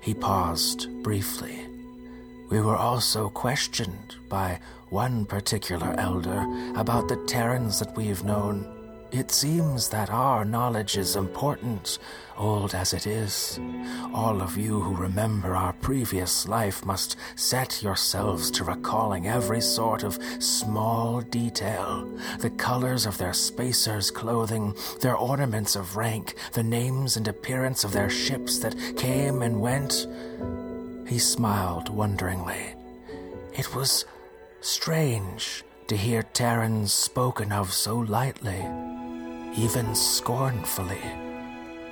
He 0.00 0.14
paused 0.14 0.88
briefly. 1.02 1.66
We 2.48 2.60
were 2.60 2.76
also 2.76 3.28
questioned 3.28 4.16
by 4.28 4.60
one 4.88 5.26
particular 5.26 5.94
elder 5.98 6.46
about 6.76 7.08
the 7.08 7.22
Terrans 7.26 7.78
that 7.80 7.94
we've 7.96 8.24
known. 8.24 8.83
It 9.14 9.30
seems 9.30 9.90
that 9.90 10.10
our 10.10 10.44
knowledge 10.44 10.96
is 10.96 11.14
important, 11.14 12.00
old 12.36 12.74
as 12.74 12.92
it 12.92 13.06
is. 13.06 13.60
All 14.12 14.42
of 14.42 14.56
you 14.56 14.80
who 14.80 14.96
remember 14.96 15.54
our 15.54 15.72
previous 15.74 16.48
life 16.48 16.84
must 16.84 17.16
set 17.36 17.80
yourselves 17.80 18.50
to 18.50 18.64
recalling 18.64 19.28
every 19.28 19.60
sort 19.60 20.02
of 20.02 20.18
small 20.40 21.20
detail 21.20 22.10
the 22.40 22.50
colors 22.50 23.06
of 23.06 23.16
their 23.16 23.32
spacers' 23.32 24.10
clothing, 24.10 24.74
their 25.00 25.16
ornaments 25.16 25.76
of 25.76 25.96
rank, 25.96 26.34
the 26.54 26.64
names 26.64 27.16
and 27.16 27.28
appearance 27.28 27.84
of 27.84 27.92
their 27.92 28.10
ships 28.10 28.58
that 28.58 28.74
came 28.96 29.42
and 29.42 29.60
went. 29.60 30.08
He 31.06 31.20
smiled 31.20 31.88
wonderingly. 31.88 32.74
It 33.52 33.76
was 33.76 34.06
strange 34.60 35.62
to 35.86 35.96
hear 35.96 36.24
Terrans 36.24 36.92
spoken 36.92 37.52
of 37.52 37.72
so 37.72 37.96
lightly 37.96 38.66
even 39.56 39.94
scornfully. 39.94 41.00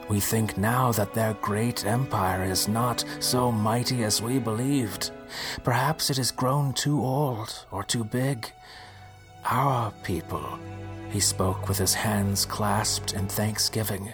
We 0.09 0.21
think 0.21 0.59
now 0.59 0.93
that 0.93 1.15
their 1.15 1.35
great 1.35 1.87
empire 1.87 2.45
is 2.45 2.69
not 2.69 3.05
so 3.21 3.51
mighty 3.51 4.05
as 4.05 4.21
we 4.21 4.39
believed. 4.39 5.11
Perhaps 5.65 6.11
it 6.11 6.19
has 6.19 6.31
grown 6.31 6.75
too 6.75 7.01
old 7.01 7.65
or 7.71 7.83
too 7.83 8.05
big. 8.05 8.53
Our 9.47 9.91
people, 10.03 10.59
he 11.11 11.21
spoke 11.21 11.69
with 11.69 11.79
his 11.79 11.95
hands 11.95 12.45
clasped 12.45 13.15
in 13.15 13.27
thanksgiving, 13.27 14.13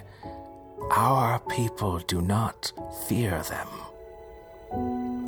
our 0.91 1.39
people 1.39 1.99
do 1.99 2.21
not 2.21 2.71
fear 3.07 3.43
them. 3.43 3.67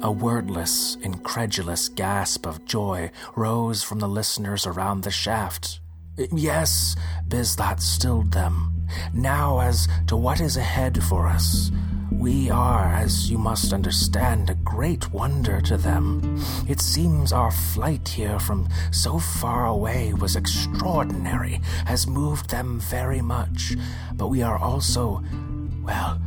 A 0.03 0.11
wordless, 0.11 0.95
incredulous 1.03 1.89
gasp 1.89 2.47
of 2.47 2.65
joy 2.65 3.11
rose 3.35 3.83
from 3.83 3.99
the 3.99 4.07
listeners 4.07 4.65
around 4.65 5.01
the 5.01 5.11
shaft. 5.11 5.80
Yes, 6.17 6.95
Bizlat 7.27 7.81
stilled 7.81 8.31
them. 8.31 8.73
Now, 9.13 9.59
as 9.59 9.87
to 10.07 10.17
what 10.17 10.41
is 10.41 10.57
ahead 10.57 11.01
for 11.03 11.25
us, 11.25 11.71
we 12.11 12.49
are, 12.49 12.93
as 12.93 13.31
you 13.31 13.37
must 13.37 13.71
understand, 13.71 14.49
a 14.49 14.55
great 14.55 15.11
wonder 15.13 15.61
to 15.61 15.77
them. 15.77 16.43
It 16.67 16.81
seems 16.81 17.31
our 17.31 17.51
flight 17.51 18.09
here 18.09 18.39
from 18.39 18.67
so 18.91 19.17
far 19.17 19.67
away 19.67 20.13
was 20.13 20.35
extraordinary, 20.35 21.61
has 21.85 22.05
moved 22.07 22.49
them 22.49 22.81
very 22.81 23.21
much, 23.21 23.75
but 24.13 24.27
we 24.27 24.41
are 24.41 24.57
also, 24.57 25.23
well, 25.81 26.21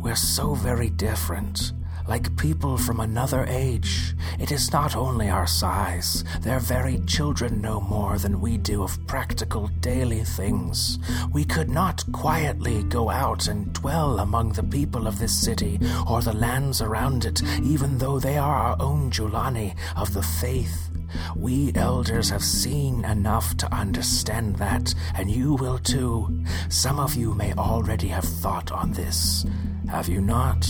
we're 0.00 0.16
so 0.16 0.54
very 0.54 0.88
different 0.88 1.72
like 2.08 2.36
people 2.38 2.78
from 2.78 3.00
another 3.00 3.44
age. 3.48 4.14
It 4.40 4.50
is 4.50 4.72
not 4.72 4.96
only 4.96 5.28
our 5.28 5.46
size, 5.46 6.24
their 6.40 6.58
very 6.58 6.98
children 7.00 7.60
know 7.60 7.80
more 7.80 8.16
than 8.18 8.40
we 8.40 8.56
do 8.56 8.82
of 8.82 9.06
practical 9.06 9.68
daily 9.80 10.24
things. 10.24 10.98
We 11.32 11.44
could 11.44 11.68
not 11.68 12.04
quietly 12.12 12.82
go 12.84 13.10
out 13.10 13.46
and 13.46 13.72
dwell 13.74 14.20
among 14.20 14.52
the 14.52 14.62
people 14.62 15.06
of 15.06 15.18
this 15.18 15.36
city 15.36 15.78
or 16.08 16.22
the 16.22 16.32
lands 16.32 16.80
around 16.80 17.26
it, 17.26 17.42
even 17.62 17.98
though 17.98 18.18
they 18.18 18.38
are 18.38 18.56
our 18.56 18.76
own 18.80 19.10
Jolani 19.10 19.76
of 19.94 20.14
the 20.14 20.22
faith. 20.22 20.88
We 21.36 21.72
elders 21.74 22.30
have 22.30 22.44
seen 22.44 23.04
enough 23.04 23.56
to 23.58 23.74
understand 23.74 24.56
that, 24.56 24.94
and 25.14 25.30
you 25.30 25.54
will 25.54 25.78
too. 25.78 26.44
Some 26.68 26.98
of 26.98 27.14
you 27.14 27.34
may 27.34 27.52
already 27.54 28.08
have 28.08 28.24
thought 28.24 28.72
on 28.72 28.92
this. 28.92 29.44
Have 29.88 30.08
you 30.08 30.20
not? 30.20 30.68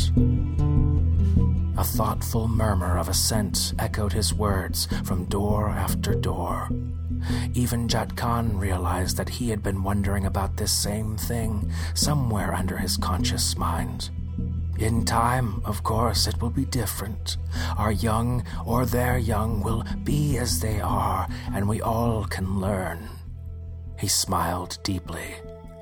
A 1.78 1.84
thoughtful 1.84 2.48
murmur 2.48 2.98
of 2.98 3.08
assent 3.08 3.72
echoed 3.78 4.12
his 4.12 4.34
words 4.34 4.88
from 5.04 5.26
door 5.26 5.68
after 5.68 6.12
door. 6.12 6.68
Even 7.54 7.86
Jat 7.86 8.16
Khan 8.16 8.58
realized 8.58 9.16
that 9.16 9.28
he 9.28 9.50
had 9.50 9.62
been 9.62 9.84
wondering 9.84 10.26
about 10.26 10.56
this 10.56 10.72
same 10.72 11.16
thing 11.16 11.70
somewhere 11.94 12.52
under 12.52 12.76
his 12.76 12.96
conscious 12.96 13.56
mind. 13.56 14.10
In 14.80 15.04
time, 15.04 15.62
of 15.64 15.84
course, 15.84 16.26
it 16.26 16.42
will 16.42 16.50
be 16.50 16.64
different. 16.64 17.36
Our 17.76 17.92
young 17.92 18.44
or 18.66 18.84
their 18.84 19.16
young 19.16 19.62
will 19.62 19.84
be 20.02 20.36
as 20.36 20.58
they 20.58 20.80
are, 20.80 21.28
and 21.54 21.68
we 21.68 21.80
all 21.80 22.24
can 22.24 22.58
learn. 22.60 23.08
He 24.00 24.08
smiled 24.08 24.78
deeply, 24.82 25.36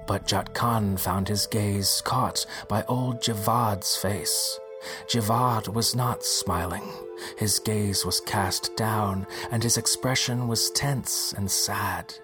but 0.06 0.26
Jat 0.26 0.52
Khan 0.52 0.98
found 0.98 1.28
his 1.28 1.46
gaze 1.46 2.02
caught 2.04 2.44
by 2.68 2.85
old 2.85 3.22
Javad's 3.22 3.96
face. 3.96 4.61
Javad 5.07 5.68
was 5.68 5.94
not 5.94 6.25
smiling. 6.25 6.88
His 7.37 7.59
gaze 7.59 8.05
was 8.05 8.20
cast 8.20 8.77
down, 8.77 9.27
and 9.51 9.62
his 9.62 9.77
expression 9.77 10.49
was 10.49 10.70
tense 10.70 11.33
and 11.33 11.51
sad. 11.51 12.14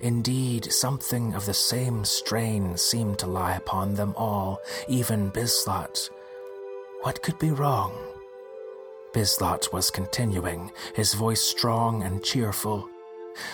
Indeed, 0.00 0.72
something 0.72 1.34
of 1.34 1.46
the 1.46 1.54
same 1.54 2.04
strain 2.04 2.76
seemed 2.76 3.18
to 3.20 3.26
lie 3.26 3.54
upon 3.54 3.94
them 3.94 4.14
all, 4.16 4.60
even 4.88 5.30
Bizlat. 5.30 6.10
What 7.02 7.22
could 7.22 7.38
be 7.38 7.50
wrong? 7.50 7.92
Bizlat 9.12 9.72
was 9.72 9.90
continuing, 9.90 10.70
his 10.94 11.14
voice 11.14 11.42
strong 11.42 12.02
and 12.02 12.22
cheerful. 12.22 12.88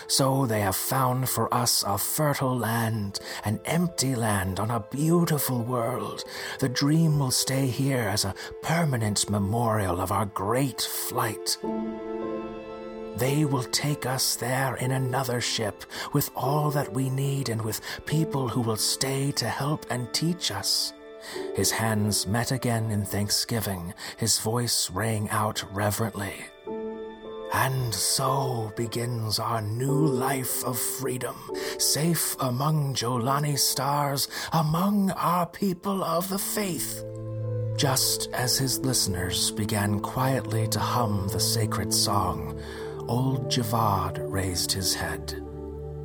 So 0.08 0.46
they 0.46 0.60
have 0.60 0.76
found 0.76 1.28
for 1.28 1.52
us 1.52 1.84
a 1.86 1.98
fertile 1.98 2.56
land, 2.56 3.20
an 3.44 3.60
empty 3.64 4.14
land 4.14 4.60
on 4.60 4.70
a 4.70 4.84
beautiful 4.90 5.62
world. 5.62 6.24
The 6.60 6.68
dream 6.68 7.18
will 7.18 7.30
stay 7.30 7.66
here 7.66 8.08
as 8.08 8.24
a 8.24 8.34
permanent 8.62 9.30
memorial 9.30 10.00
of 10.00 10.12
our 10.12 10.26
great 10.26 10.80
flight. 10.80 11.58
They 13.16 13.46
will 13.46 13.64
take 13.64 14.04
us 14.04 14.36
there 14.36 14.76
in 14.76 14.90
another 14.90 15.40
ship 15.40 15.84
with 16.12 16.30
all 16.36 16.70
that 16.72 16.92
we 16.92 17.08
need 17.08 17.48
and 17.48 17.62
with 17.62 17.80
people 18.04 18.48
who 18.48 18.60
will 18.60 18.76
stay 18.76 19.32
to 19.32 19.48
help 19.48 19.86
and 19.90 20.12
teach 20.12 20.50
us. 20.50 20.92
His 21.54 21.70
hands 21.70 22.26
met 22.26 22.52
again 22.52 22.90
in 22.90 23.04
thanksgiving. 23.04 23.94
His 24.16 24.38
voice 24.38 24.90
rang 24.90 25.28
out 25.30 25.64
reverently. 25.72 26.34
And 27.52 27.94
so 27.94 28.72
begins 28.76 29.38
our 29.38 29.62
new 29.62 30.06
life 30.06 30.64
of 30.64 30.78
freedom, 30.78 31.36
safe 31.78 32.36
among 32.40 32.94
Jolani 32.94 33.58
stars, 33.58 34.28
among 34.52 35.10
our 35.12 35.46
people 35.46 36.02
of 36.02 36.28
the 36.28 36.38
faith. 36.38 37.04
Just 37.76 38.30
as 38.32 38.56
his 38.56 38.78
listeners 38.80 39.50
began 39.50 40.00
quietly 40.00 40.66
to 40.68 40.80
hum 40.80 41.28
the 41.28 41.40
sacred 41.40 41.92
song, 41.92 42.58
old 43.08 43.48
Javad 43.48 44.18
raised 44.30 44.72
his 44.72 44.94
head. 44.94 45.42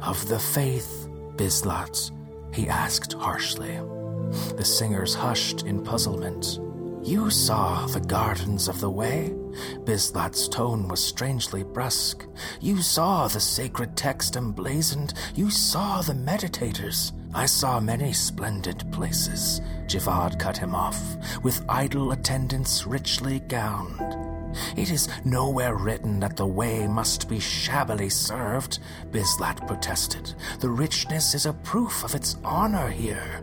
Of 0.02 0.28
the 0.28 0.40
faith, 0.40 1.08
Bizlat, 1.36 2.12
he 2.54 2.68
asked 2.68 3.14
harshly. 3.14 3.80
The 4.56 4.66
singers 4.66 5.14
hushed 5.14 5.64
in 5.64 5.84
puzzlement. 5.84 6.60
You 7.04 7.32
saw 7.32 7.88
the 7.88 8.00
gardens 8.00 8.68
of 8.68 8.80
the 8.80 8.90
way? 8.90 9.34
Bizlat's 9.86 10.48
tone 10.48 10.88
was 10.88 11.04
strangely 11.04 11.64
brusque. 11.64 12.28
You 12.60 12.82
saw 12.82 13.28
the 13.28 13.40
sacred 13.40 13.98
text 13.98 14.36
emblazoned. 14.36 15.16
You 15.34 15.50
saw 15.50 16.02
the 16.02 16.14
meditators. 16.14 17.12
I 17.34 17.48
saw 17.48 17.80
many 17.80 18.14
splendid 18.14 18.86
places, 18.92 19.62
Javad 19.88 20.38
cut 20.38 20.58
him 20.58 20.76
off, 20.76 21.02
with 21.44 21.66
idle 21.68 22.12
attendants 22.12 22.86
richly 22.86 23.40
gowned. 23.40 24.56
It 24.78 24.92
is 24.92 25.10
nowhere 25.26 25.76
written 25.76 26.20
that 26.20 26.38
the 26.38 26.46
way 26.46 26.88
must 26.88 27.28
be 27.30 27.40
shabbily 27.40 28.10
served, 28.10 28.80
Bizlat 29.12 29.66
protested. 29.66 30.36
The 30.60 30.70
richness 30.70 31.34
is 31.34 31.46
a 31.46 31.54
proof 31.54 32.04
of 32.04 32.14
its 32.14 32.36
honor 32.44 32.90
here. 32.90 33.42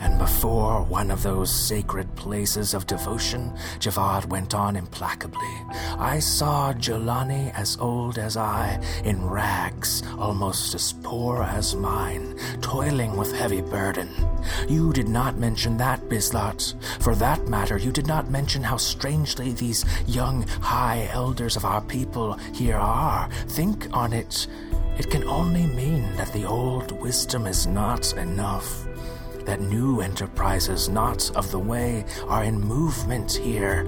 And 0.00 0.18
before 0.18 0.82
one 0.82 1.10
of 1.10 1.22
those 1.22 1.50
sacred 1.50 2.14
places 2.16 2.74
of 2.74 2.86
devotion, 2.86 3.52
Javad 3.78 4.26
went 4.26 4.54
on 4.54 4.76
implacably. 4.76 5.54
I 5.98 6.18
saw 6.18 6.72
Jolani 6.72 7.52
as 7.54 7.76
old 7.78 8.18
as 8.18 8.36
I, 8.36 8.80
in 9.04 9.24
rags, 9.24 10.02
almost 10.18 10.74
as 10.74 10.92
poor 10.92 11.42
as 11.42 11.74
mine, 11.74 12.36
toiling 12.60 13.16
with 13.16 13.36
heavy 13.36 13.60
burden. 13.60 14.08
You 14.68 14.92
did 14.92 15.08
not 15.08 15.38
mention 15.38 15.76
that, 15.76 16.08
Bizlat. 16.08 16.74
For 17.00 17.14
that 17.16 17.46
matter, 17.48 17.76
you 17.76 17.92
did 17.92 18.06
not 18.06 18.30
mention 18.30 18.62
how 18.62 18.76
strangely 18.76 19.52
these 19.52 19.84
young 20.06 20.46
high 20.60 21.08
elders 21.12 21.56
of 21.56 21.64
our 21.64 21.80
people 21.82 22.34
here 22.52 22.76
are. 22.76 23.28
Think 23.48 23.88
on 23.92 24.12
it. 24.12 24.46
It 24.98 25.10
can 25.10 25.24
only 25.24 25.66
mean 25.66 26.14
that 26.16 26.32
the 26.32 26.44
old 26.44 26.92
wisdom 26.92 27.46
is 27.46 27.66
not 27.66 28.12
enough 28.14 28.86
that 29.44 29.60
new 29.60 30.00
enterprises 30.00 30.88
not 30.88 31.30
of 31.36 31.50
the 31.50 31.58
way 31.58 32.04
are 32.28 32.44
in 32.44 32.60
movement 32.60 33.32
here. 33.32 33.84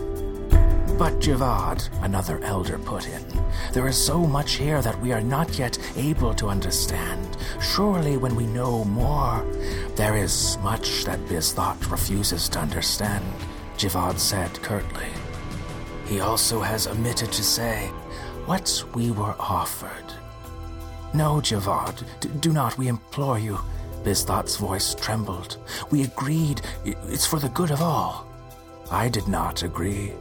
But 0.98 1.18
Javad, 1.18 1.88
another 2.04 2.38
elder 2.44 2.78
put 2.78 3.08
in, 3.08 3.24
there 3.72 3.88
is 3.88 3.96
so 3.96 4.18
much 4.20 4.54
here 4.54 4.80
that 4.80 5.00
we 5.00 5.12
are 5.12 5.20
not 5.20 5.58
yet 5.58 5.76
able 5.96 6.32
to 6.34 6.46
understand. 6.46 7.36
Surely, 7.60 8.16
when 8.16 8.36
we 8.36 8.46
know 8.46 8.84
more, 8.84 9.44
there 9.96 10.16
is 10.16 10.56
much 10.62 11.04
that 11.04 11.18
Bizlat 11.26 11.90
refuses 11.90 12.48
to 12.50 12.60
understand, 12.60 13.24
Javad 13.76 14.20
said 14.20 14.52
curtly. 14.62 15.08
He 16.06 16.20
also 16.20 16.60
has 16.60 16.86
omitted 16.86 17.32
to 17.32 17.42
say 17.42 17.88
what 18.46 18.84
we 18.94 19.10
were 19.10 19.34
offered. 19.40 20.12
No, 21.12 21.36
Javad, 21.36 22.04
do 22.40 22.52
not, 22.52 22.78
we 22.78 22.88
implore 22.88 23.38
you. 23.38 23.58
Bizlat's 24.04 24.56
voice 24.56 24.94
trembled. 24.94 25.56
We 25.90 26.04
agreed 26.04 26.60
it's 26.84 27.26
for 27.26 27.38
the 27.38 27.48
good 27.48 27.70
of 27.70 27.82
all. 27.82 28.26
I 28.90 29.08
did 29.08 29.26
not 29.28 29.62
agree. 29.62 30.12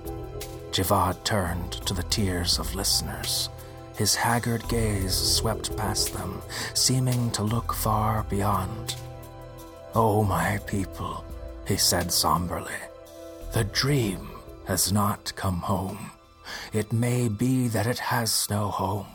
Javad 0.72 1.24
turned 1.24 1.74
to 1.86 1.94
the 1.94 2.04
tiers 2.04 2.58
of 2.58 2.74
listeners. 2.74 3.50
His 3.96 4.16
haggard 4.16 4.68
gaze 4.70 5.14
swept 5.14 5.78
past 5.78 6.14
them, 6.14 6.42
seeming 6.74 7.30
to 7.32 7.44
look 7.44 7.74
far 7.74 8.24
beyond. 8.24 8.96
Oh, 9.94 10.24
my 10.24 10.60
people, 10.66 11.24
he 11.68 11.78
said 11.78 12.12
somberly, 12.12 12.82
the 13.54 13.66
dream 13.66 14.32
has 14.66 14.92
not 14.92 15.32
come 15.36 15.58
home. 15.60 16.10
It 16.72 16.92
may 16.92 17.28
be 17.28 17.68
that 17.68 17.86
it 17.86 18.00
has 18.00 18.48
no 18.50 18.70
home, 18.70 19.13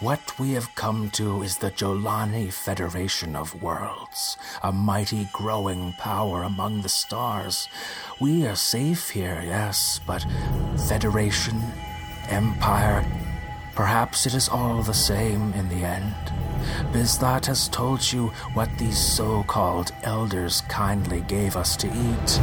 What 0.00 0.38
we 0.38 0.52
have 0.52 0.74
come 0.74 1.10
to 1.10 1.42
is 1.42 1.58
the 1.58 1.70
Jolani 1.70 2.52
Federation 2.52 3.34
of 3.36 3.62
Worlds, 3.62 4.36
a 4.62 4.72
mighty 4.72 5.28
growing 5.32 5.92
power 5.94 6.42
among 6.42 6.82
the 6.82 6.88
stars. 6.88 7.68
We 8.20 8.46
are 8.46 8.56
safe 8.56 9.10
here, 9.10 9.42
yes, 9.44 10.00
but 10.06 10.26
Federation, 10.88 11.62
Empire, 12.28 13.04
perhaps 13.74 14.26
it 14.26 14.34
is 14.34 14.48
all 14.48 14.82
the 14.82 14.94
same 14.94 15.52
in 15.54 15.68
the 15.68 15.84
end. 15.84 16.14
Bizlat 16.92 17.46
has 17.46 17.68
told 17.68 18.12
you 18.12 18.28
what 18.54 18.70
these 18.78 18.98
so 18.98 19.42
called 19.44 19.92
elders 20.02 20.62
kindly 20.62 21.20
gave 21.22 21.56
us 21.56 21.76
to 21.78 21.86
eat, 21.88 22.40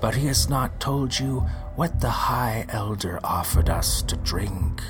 but 0.00 0.14
he 0.14 0.26
has 0.26 0.48
not 0.48 0.80
told 0.80 1.18
you 1.18 1.40
what 1.76 2.00
the 2.00 2.10
High 2.10 2.66
Elder 2.68 3.20
offered 3.22 3.70
us 3.70 4.02
to 4.02 4.16
drink. 4.16 4.82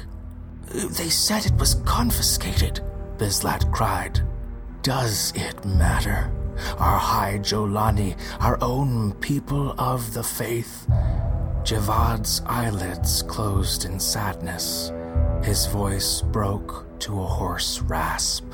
They 0.73 1.11
said 1.11 1.45
it 1.45 1.55
was 1.59 1.75
confiscated, 1.85 2.81
Bizlat 3.19 3.71
cried. 3.73 4.21
Does 4.83 5.33
it 5.37 5.65
matter? 5.67 6.33
Our 6.79 6.99
High 6.99 7.39
Jolani, 7.39 8.17
our 8.41 8.57
own 8.63 9.13
people 9.15 9.75
of 9.79 10.15
the 10.15 10.23
faith. 10.23 10.87
Javad's 11.63 12.41
eyelids 12.47 13.23
closed 13.23 13.85
in 13.85 14.01
sadness. 14.01 14.93
His 15.45 15.67
voice 15.67 16.23
broke 16.23 16.87
to 17.01 17.21
a 17.21 17.27
hoarse 17.27 17.81
rasp. 17.83 18.47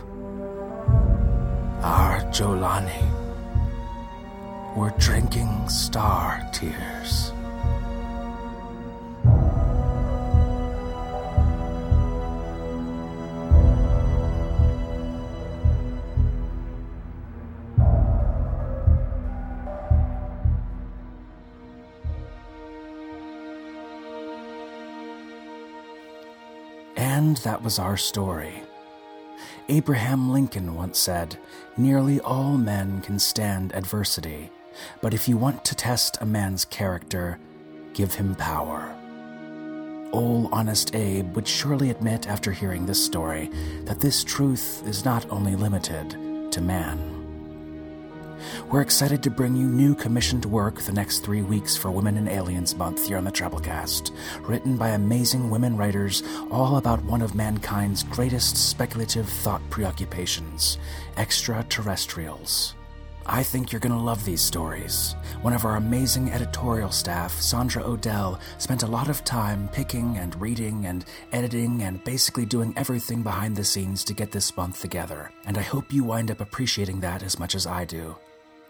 Our 1.82 2.20
Jolani 2.32 3.04
were 4.76 4.92
drinking 4.98 5.68
star 5.68 6.48
tears. 6.52 7.32
That 27.42 27.62
was 27.62 27.78
our 27.78 27.96
story. 27.96 28.62
Abraham 29.68 30.30
Lincoln 30.30 30.74
once 30.74 30.98
said, 30.98 31.36
Nearly 31.76 32.20
all 32.20 32.56
men 32.56 33.00
can 33.02 33.18
stand 33.18 33.74
adversity, 33.74 34.50
but 35.00 35.14
if 35.14 35.28
you 35.28 35.36
want 35.36 35.64
to 35.66 35.74
test 35.74 36.18
a 36.20 36.26
man's 36.26 36.64
character, 36.64 37.38
give 37.92 38.14
him 38.14 38.34
power. 38.34 38.94
Old 40.12 40.48
Honest 40.52 40.94
Abe 40.94 41.34
would 41.36 41.46
surely 41.46 41.90
admit 41.90 42.28
after 42.28 42.50
hearing 42.50 42.86
this 42.86 43.04
story 43.04 43.50
that 43.84 44.00
this 44.00 44.24
truth 44.24 44.82
is 44.86 45.04
not 45.04 45.30
only 45.30 45.54
limited 45.54 46.50
to 46.52 46.60
man. 46.62 47.17
We're 48.70 48.82
excited 48.82 49.22
to 49.22 49.30
bring 49.30 49.56
you 49.56 49.66
new 49.66 49.94
commissioned 49.94 50.44
work 50.44 50.80
the 50.80 50.92
next 50.92 51.20
three 51.20 51.42
weeks 51.42 51.76
for 51.76 51.90
Women 51.90 52.16
and 52.16 52.28
Aliens 52.28 52.74
Month 52.74 53.06
here 53.08 53.18
on 53.18 53.24
the 53.24 53.32
Drabblecast, 53.32 54.12
written 54.42 54.76
by 54.76 54.90
amazing 54.90 55.50
women 55.50 55.76
writers, 55.76 56.22
all 56.50 56.76
about 56.76 57.02
one 57.04 57.22
of 57.22 57.34
mankind's 57.34 58.02
greatest 58.02 58.56
speculative 58.56 59.28
thought 59.28 59.62
preoccupations 59.70 60.78
extraterrestrials. 61.16 62.74
I 63.30 63.42
think 63.42 63.70
you're 63.70 63.80
going 63.80 63.92
to 63.92 63.98
love 63.98 64.24
these 64.24 64.40
stories. 64.40 65.14
One 65.42 65.52
of 65.52 65.66
our 65.66 65.76
amazing 65.76 66.32
editorial 66.32 66.90
staff, 66.90 67.38
Sandra 67.38 67.82
Odell, 67.82 68.40
spent 68.56 68.84
a 68.84 68.86
lot 68.86 69.10
of 69.10 69.22
time 69.22 69.68
picking 69.68 70.16
and 70.16 70.40
reading 70.40 70.86
and 70.86 71.04
editing 71.32 71.82
and 71.82 72.02
basically 72.04 72.46
doing 72.46 72.72
everything 72.74 73.22
behind 73.22 73.54
the 73.54 73.64
scenes 73.64 74.02
to 74.04 74.14
get 74.14 74.32
this 74.32 74.56
month 74.56 74.80
together. 74.80 75.30
And 75.44 75.58
I 75.58 75.62
hope 75.62 75.92
you 75.92 76.04
wind 76.04 76.30
up 76.30 76.40
appreciating 76.40 77.00
that 77.00 77.22
as 77.22 77.38
much 77.38 77.54
as 77.54 77.66
I 77.66 77.84
do. 77.84 78.16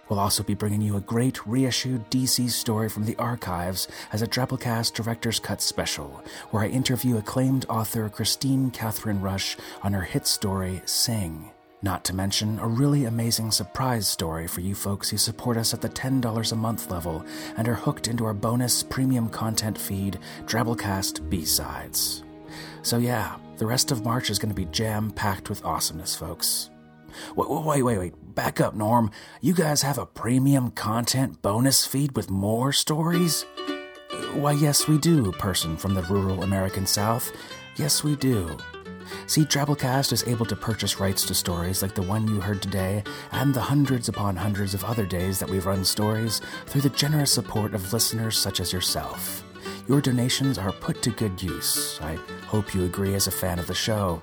We'll 0.08 0.18
also 0.18 0.42
be 0.42 0.54
bringing 0.54 0.80
you 0.80 0.96
a 0.96 1.02
great 1.02 1.46
reissued 1.46 2.10
DC 2.10 2.50
story 2.50 2.88
from 2.88 3.04
the 3.04 3.16
archives 3.16 3.88
as 4.12 4.22
a 4.22 4.26
Drabblecast 4.26 4.94
Director's 4.94 5.38
Cut 5.38 5.60
special, 5.60 6.22
where 6.50 6.62
I 6.62 6.68
interview 6.68 7.18
acclaimed 7.18 7.66
author 7.68 8.08
Kristine 8.08 8.70
Kathryn 8.70 9.20
Rusch 9.20 9.56
on 9.82 9.92
her 9.92 10.02
hit 10.02 10.26
story, 10.26 10.80
Sing. 10.86 11.50
Not 11.80 12.04
to 12.06 12.14
mention 12.14 12.58
a 12.58 12.66
really 12.66 13.04
amazing 13.04 13.52
surprise 13.52 14.08
story 14.08 14.48
for 14.48 14.62
you 14.62 14.74
folks 14.74 15.10
who 15.10 15.16
support 15.16 15.56
us 15.56 15.72
at 15.72 15.80
the 15.80 15.88
$10 15.88 16.52
a 16.52 16.56
month 16.56 16.90
level 16.90 17.24
and 17.56 17.68
are 17.68 17.74
hooked 17.74 18.08
into 18.08 18.24
our 18.24 18.34
bonus 18.34 18.82
premium 18.82 19.28
content 19.28 19.78
feed, 19.78 20.18
Drabblecast 20.46 21.30
B-Sides. 21.30 22.24
So 22.82 22.98
yeah, 22.98 23.36
the 23.58 23.66
rest 23.66 23.92
of 23.92 24.04
March 24.04 24.28
is 24.28 24.40
going 24.40 24.48
to 24.48 24.60
be 24.60 24.64
jam-packed 24.66 25.48
with 25.48 25.64
awesomeness, 25.64 26.16
folks. 26.16 26.70
Wait, 27.36 27.48
wait, 27.48 27.82
wait, 27.82 27.98
wait. 27.98 28.34
Back 28.34 28.60
up, 28.60 28.74
Norm. 28.74 29.10
You 29.40 29.54
guys 29.54 29.82
have 29.82 29.98
a 29.98 30.06
premium 30.06 30.70
content 30.70 31.42
bonus 31.42 31.84
feed 31.86 32.16
with 32.16 32.30
more 32.30 32.72
stories? 32.72 33.44
Why, 34.34 34.52
yes, 34.52 34.86
we 34.86 34.98
do, 34.98 35.32
person 35.32 35.76
from 35.76 35.94
the 35.94 36.02
rural 36.02 36.42
American 36.42 36.86
South. 36.86 37.32
Yes, 37.76 38.04
we 38.04 38.16
do. 38.16 38.56
See, 39.26 39.44
Drabblecast 39.44 40.12
is 40.12 40.24
able 40.26 40.46
to 40.46 40.56
purchase 40.56 41.00
rights 41.00 41.24
to 41.26 41.34
stories 41.34 41.82
like 41.82 41.94
the 41.94 42.02
one 42.02 42.28
you 42.28 42.40
heard 42.40 42.60
today 42.60 43.02
and 43.32 43.54
the 43.54 43.60
hundreds 43.60 44.08
upon 44.08 44.36
hundreds 44.36 44.74
of 44.74 44.84
other 44.84 45.06
days 45.06 45.38
that 45.38 45.48
we've 45.48 45.66
run 45.66 45.84
stories 45.84 46.40
through 46.66 46.82
the 46.82 46.90
generous 46.90 47.32
support 47.32 47.74
of 47.74 47.92
listeners 47.92 48.36
such 48.36 48.60
as 48.60 48.72
yourself. 48.72 49.44
Your 49.88 50.00
donations 50.00 50.58
are 50.58 50.72
put 50.72 51.02
to 51.02 51.10
good 51.10 51.42
use. 51.42 51.98
I 52.02 52.16
hope 52.46 52.74
you 52.74 52.84
agree 52.84 53.14
as 53.14 53.26
a 53.26 53.32
fan 53.32 53.58
of 53.58 53.66
the 53.66 53.74
show. 53.74 54.20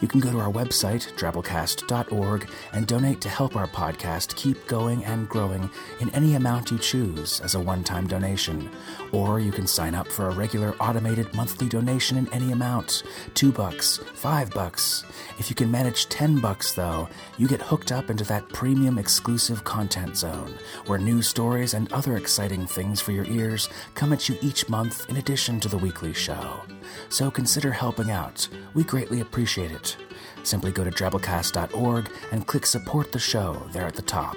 You 0.00 0.08
can 0.08 0.20
go 0.20 0.30
to 0.30 0.40
our 0.40 0.52
website, 0.52 1.12
drabblecast.org, 1.14 2.48
and 2.72 2.86
donate 2.86 3.20
to 3.20 3.28
help 3.28 3.56
our 3.56 3.66
podcast 3.66 4.36
keep 4.36 4.66
going 4.66 5.04
and 5.04 5.28
growing 5.28 5.70
in 6.00 6.10
any 6.10 6.34
amount 6.34 6.70
you 6.70 6.78
choose 6.78 7.40
as 7.40 7.54
a 7.54 7.60
one 7.60 7.84
time 7.84 8.06
donation. 8.06 8.70
Or 9.12 9.40
you 9.40 9.52
can 9.52 9.66
sign 9.66 9.94
up 9.94 10.08
for 10.08 10.28
a 10.28 10.34
regular 10.34 10.74
automated 10.80 11.32
monthly 11.34 11.68
donation 11.68 12.16
in 12.16 12.32
any 12.32 12.52
amount 12.52 13.02
two 13.34 13.52
bucks, 13.52 13.98
five 14.14 14.50
bucks. 14.50 15.04
If 15.38 15.48
you 15.48 15.56
can 15.56 15.70
manage 15.70 16.08
10 16.08 16.40
bucks, 16.40 16.74
though, 16.74 17.08
you 17.38 17.48
get 17.48 17.62
hooked 17.62 17.92
up 17.92 18.10
into 18.10 18.24
that 18.24 18.48
premium 18.48 18.98
exclusive 18.98 19.64
content 19.64 20.16
zone 20.16 20.54
where 20.86 20.98
new 20.98 21.22
stories 21.22 21.74
and 21.74 21.92
other 21.92 22.16
exciting 22.16 22.66
things 22.66 23.00
for 23.00 23.12
your 23.12 23.24
ears 23.26 23.68
come 23.94 24.12
at 24.12 24.28
you 24.28 24.36
each 24.40 24.68
month 24.68 25.08
in 25.08 25.16
addition 25.16 25.60
to 25.60 25.68
the 25.68 25.78
weekly 25.78 26.12
show. 26.12 26.60
So 27.08 27.30
consider 27.30 27.70
helping 27.70 28.10
out. 28.10 28.48
We 28.74 28.84
greatly 28.84 29.20
appreciate 29.20 29.61
it. 29.70 29.96
Simply 30.42 30.72
go 30.72 30.82
to 30.82 30.90
drabblecast.org 30.90 32.10
and 32.32 32.46
click 32.46 32.66
support 32.66 33.12
the 33.12 33.18
show 33.18 33.62
there 33.72 33.86
at 33.86 33.94
the 33.94 34.02
top. 34.02 34.36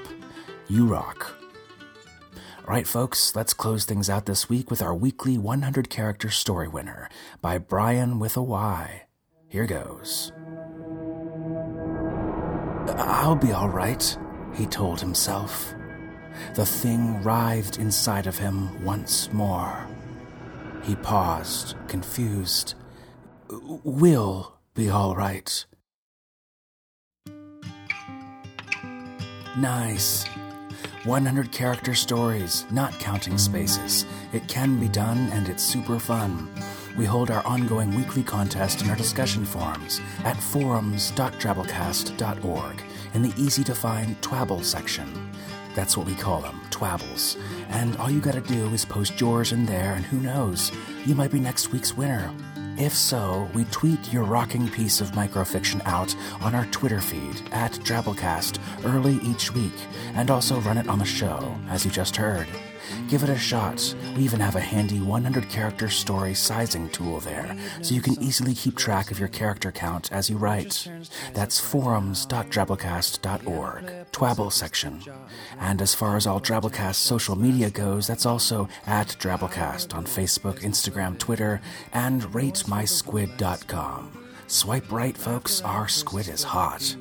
You 0.67 0.85
rock. 0.85 1.35
All 2.67 2.73
right, 2.73 2.87
folks, 2.87 3.35
let's 3.35 3.53
close 3.53 3.85
things 3.85 4.09
out 4.09 4.25
this 4.25 4.49
week 4.49 4.69
with 4.69 4.81
our 4.81 4.93
weekly 4.93 5.37
100 5.37 5.89
character 5.89 6.29
story 6.29 6.67
winner 6.67 7.09
by 7.41 7.57
Brian 7.57 8.19
with 8.19 8.37
a 8.37 8.41
Y. 8.41 9.03
Here 9.47 9.67
goes. 9.67 10.31
I'll 12.97 13.35
be 13.35 13.51
all 13.51 13.69
right, 13.69 14.17
he 14.55 14.65
told 14.65 14.99
himself. 14.99 15.73
The 16.55 16.65
thing 16.65 17.21
writhed 17.23 17.77
inside 17.77 18.27
of 18.27 18.37
him 18.37 18.83
once 18.83 19.31
more. 19.31 19.87
He 20.83 20.95
paused, 20.95 21.75
confused. 21.87 22.75
We'll 23.49 24.54
be 24.75 24.89
all 24.89 25.15
right. 25.15 25.65
Nice. 29.57 30.25
100 31.05 31.51
character 31.53 31.95
stories, 31.95 32.65
not 32.71 32.91
counting 32.99 33.37
spaces. 33.37 34.05
It 34.33 34.45
can 34.49 34.77
be 34.79 34.89
done 34.89 35.29
and 35.31 35.47
it's 35.47 35.63
super 35.63 35.97
fun. 35.97 36.49
We 36.97 37.05
hold 37.05 37.31
our 37.31 37.45
ongoing 37.45 37.95
weekly 37.95 38.23
contest 38.23 38.81
in 38.81 38.89
our 38.89 38.97
discussion 38.97 39.45
forums 39.45 40.01
at 40.25 40.35
forums.drabblecast.org 40.35 42.83
in 43.13 43.21
the 43.21 43.33
easy 43.37 43.63
to 43.63 43.73
find 43.73 44.19
Twabble 44.21 44.61
section. 44.63 45.31
That's 45.73 45.95
what 45.95 46.07
we 46.07 46.15
call 46.15 46.41
them, 46.41 46.59
twabbles. 46.69 47.37
And 47.69 47.95
all 47.97 48.09
you 48.09 48.19
gotta 48.21 48.41
do 48.41 48.73
is 48.73 48.85
post 48.85 49.19
yours 49.19 49.51
in 49.51 49.65
there, 49.65 49.93
and 49.93 50.05
who 50.05 50.21
knows, 50.21 50.71
you 51.05 51.15
might 51.15 51.31
be 51.31 51.39
next 51.39 51.73
week's 51.73 51.95
winner. 51.95 52.33
If 52.77 52.93
so, 52.93 53.49
we 53.53 53.63
tweet 53.65 54.11
your 54.11 54.23
rocking 54.23 54.67
piece 54.67 54.99
of 54.99 55.11
microfiction 55.11 55.81
out 55.85 56.13
on 56.41 56.53
our 56.53 56.65
Twitter 56.65 56.99
feed 56.99 57.41
at 57.53 57.71
Drabblecast 57.71 58.59
early 58.83 59.15
each 59.23 59.53
week, 59.53 59.71
and 60.13 60.29
also 60.29 60.59
run 60.59 60.77
it 60.77 60.89
on 60.89 60.99
the 60.99 61.05
show, 61.05 61.55
as 61.69 61.85
you 61.85 61.91
just 61.91 62.17
heard. 62.17 62.47
Give 63.07 63.23
it 63.23 63.29
a 63.29 63.37
shot. 63.37 63.95
We 64.15 64.23
even 64.23 64.39
have 64.39 64.55
a 64.55 64.59
handy 64.59 64.99
100 64.99 65.49
character 65.49 65.89
story 65.89 66.33
sizing 66.33 66.89
tool 66.89 67.19
there, 67.19 67.55
so 67.81 67.93
you 67.93 68.01
can 68.01 68.21
easily 68.21 68.53
keep 68.53 68.77
track 68.77 69.11
of 69.11 69.19
your 69.19 69.27
character 69.27 69.71
count 69.71 70.11
as 70.11 70.29
you 70.29 70.37
write. 70.37 70.87
That's 71.33 71.59
forums.drabblecast.org, 71.59 73.83
Twabble 74.11 74.51
section. 74.51 75.01
And 75.59 75.81
as 75.81 75.95
far 75.95 76.17
as 76.17 76.27
all 76.27 76.41
Drabblecast 76.41 76.95
social 76.95 77.35
media 77.35 77.69
goes, 77.69 78.07
that's 78.07 78.25
also 78.25 78.67
at 78.85 79.15
Drabblecast 79.19 79.95
on 79.95 80.05
Facebook, 80.05 80.61
Instagram, 80.61 81.17
Twitter, 81.17 81.61
and 81.93 82.23
ratemysquid.com. 82.23 84.11
Swipe 84.47 84.91
right, 84.91 85.17
folks, 85.17 85.61
our 85.61 85.87
squid 85.87 86.27
is 86.27 86.43
hot. 86.43 86.95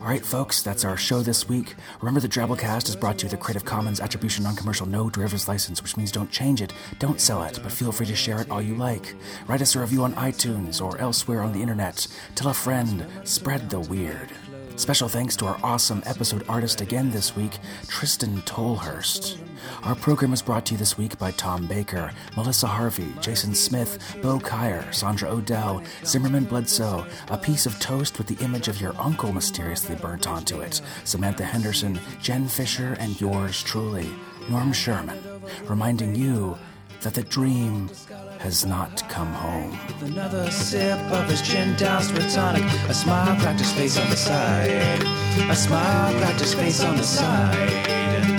All 0.00 0.06
right, 0.06 0.24
folks, 0.24 0.62
that's 0.62 0.84
our 0.84 0.96
show 0.96 1.22
this 1.22 1.48
week. 1.48 1.74
Remember, 2.00 2.20
the 2.20 2.28
Drabblecast 2.28 2.88
is 2.88 2.94
brought 2.94 3.18
to 3.18 3.24
you 3.24 3.26
with 3.26 3.40
a 3.40 3.42
Creative 3.42 3.64
Commons 3.64 3.98
Attribution 3.98 4.44
Non 4.44 4.54
Commercial 4.54 4.86
No 4.86 5.10
Derivatives 5.10 5.48
license, 5.48 5.82
which 5.82 5.96
means 5.96 6.12
don't 6.12 6.30
change 6.30 6.62
it, 6.62 6.72
don't 7.00 7.20
sell 7.20 7.42
it, 7.42 7.58
but 7.64 7.72
feel 7.72 7.90
free 7.90 8.06
to 8.06 8.14
share 8.14 8.40
it 8.40 8.48
all 8.48 8.62
you 8.62 8.76
like. 8.76 9.16
Write 9.48 9.60
us 9.60 9.74
a 9.74 9.80
review 9.80 10.04
on 10.04 10.14
iTunes 10.14 10.80
or 10.80 10.96
elsewhere 10.98 11.42
on 11.42 11.52
the 11.52 11.60
internet. 11.60 12.06
Tell 12.36 12.52
a 12.52 12.54
friend, 12.54 13.04
spread 13.24 13.70
the 13.70 13.80
weird. 13.80 14.30
Special 14.78 15.08
thanks 15.08 15.34
to 15.34 15.46
our 15.46 15.58
awesome 15.64 16.04
episode 16.06 16.44
artist 16.48 16.80
again 16.80 17.10
this 17.10 17.34
week, 17.34 17.58
Tristan 17.88 18.40
Tolhurst. 18.42 19.36
Our 19.82 19.96
program 19.96 20.32
is 20.32 20.40
brought 20.40 20.66
to 20.66 20.74
you 20.74 20.78
this 20.78 20.96
week 20.96 21.18
by 21.18 21.32
Tom 21.32 21.66
Baker, 21.66 22.12
Melissa 22.36 22.68
Harvey, 22.68 23.12
Jason 23.20 23.56
Smith, 23.56 24.16
Bo 24.22 24.38
Kyer, 24.38 24.86
Sandra 24.92 25.30
Odell, 25.30 25.82
Zimmerman 26.04 26.44
Bledsoe, 26.44 27.04
a 27.28 27.36
piece 27.36 27.66
of 27.66 27.80
toast 27.80 28.18
with 28.18 28.28
the 28.28 28.42
image 28.42 28.68
of 28.68 28.80
your 28.80 28.94
uncle 29.00 29.32
mysteriously 29.32 29.96
burnt 29.96 30.28
onto 30.28 30.60
it, 30.60 30.80
Samantha 31.02 31.42
Henderson, 31.44 31.98
Jen 32.22 32.46
Fisher, 32.46 32.96
and 33.00 33.20
yours 33.20 33.60
truly, 33.64 34.08
Norm 34.48 34.72
Sherman, 34.72 35.18
reminding 35.64 36.14
you 36.14 36.56
that 37.00 37.14
the 37.14 37.24
dream 37.24 37.90
has 38.38 38.64
not 38.64 39.08
come 39.08 39.32
home. 39.32 39.70
With 40.00 40.10
Another 40.10 40.50
sip 40.50 40.98
of 41.12 41.28
his 41.28 41.42
gin 41.42 41.76
doused 41.76 42.12
with 42.12 42.32
tonic. 42.32 42.64
A 42.88 42.94
smile 42.94 43.38
cracked 43.40 43.60
his 43.60 43.72
face 43.72 43.98
on 43.98 44.08
the 44.10 44.16
side. 44.16 45.02
A 45.50 45.56
smile 45.56 46.18
cracked 46.18 46.40
his 46.40 46.54
face 46.54 46.82
on 46.82 46.96
the 46.96 47.02
side. 47.02 48.37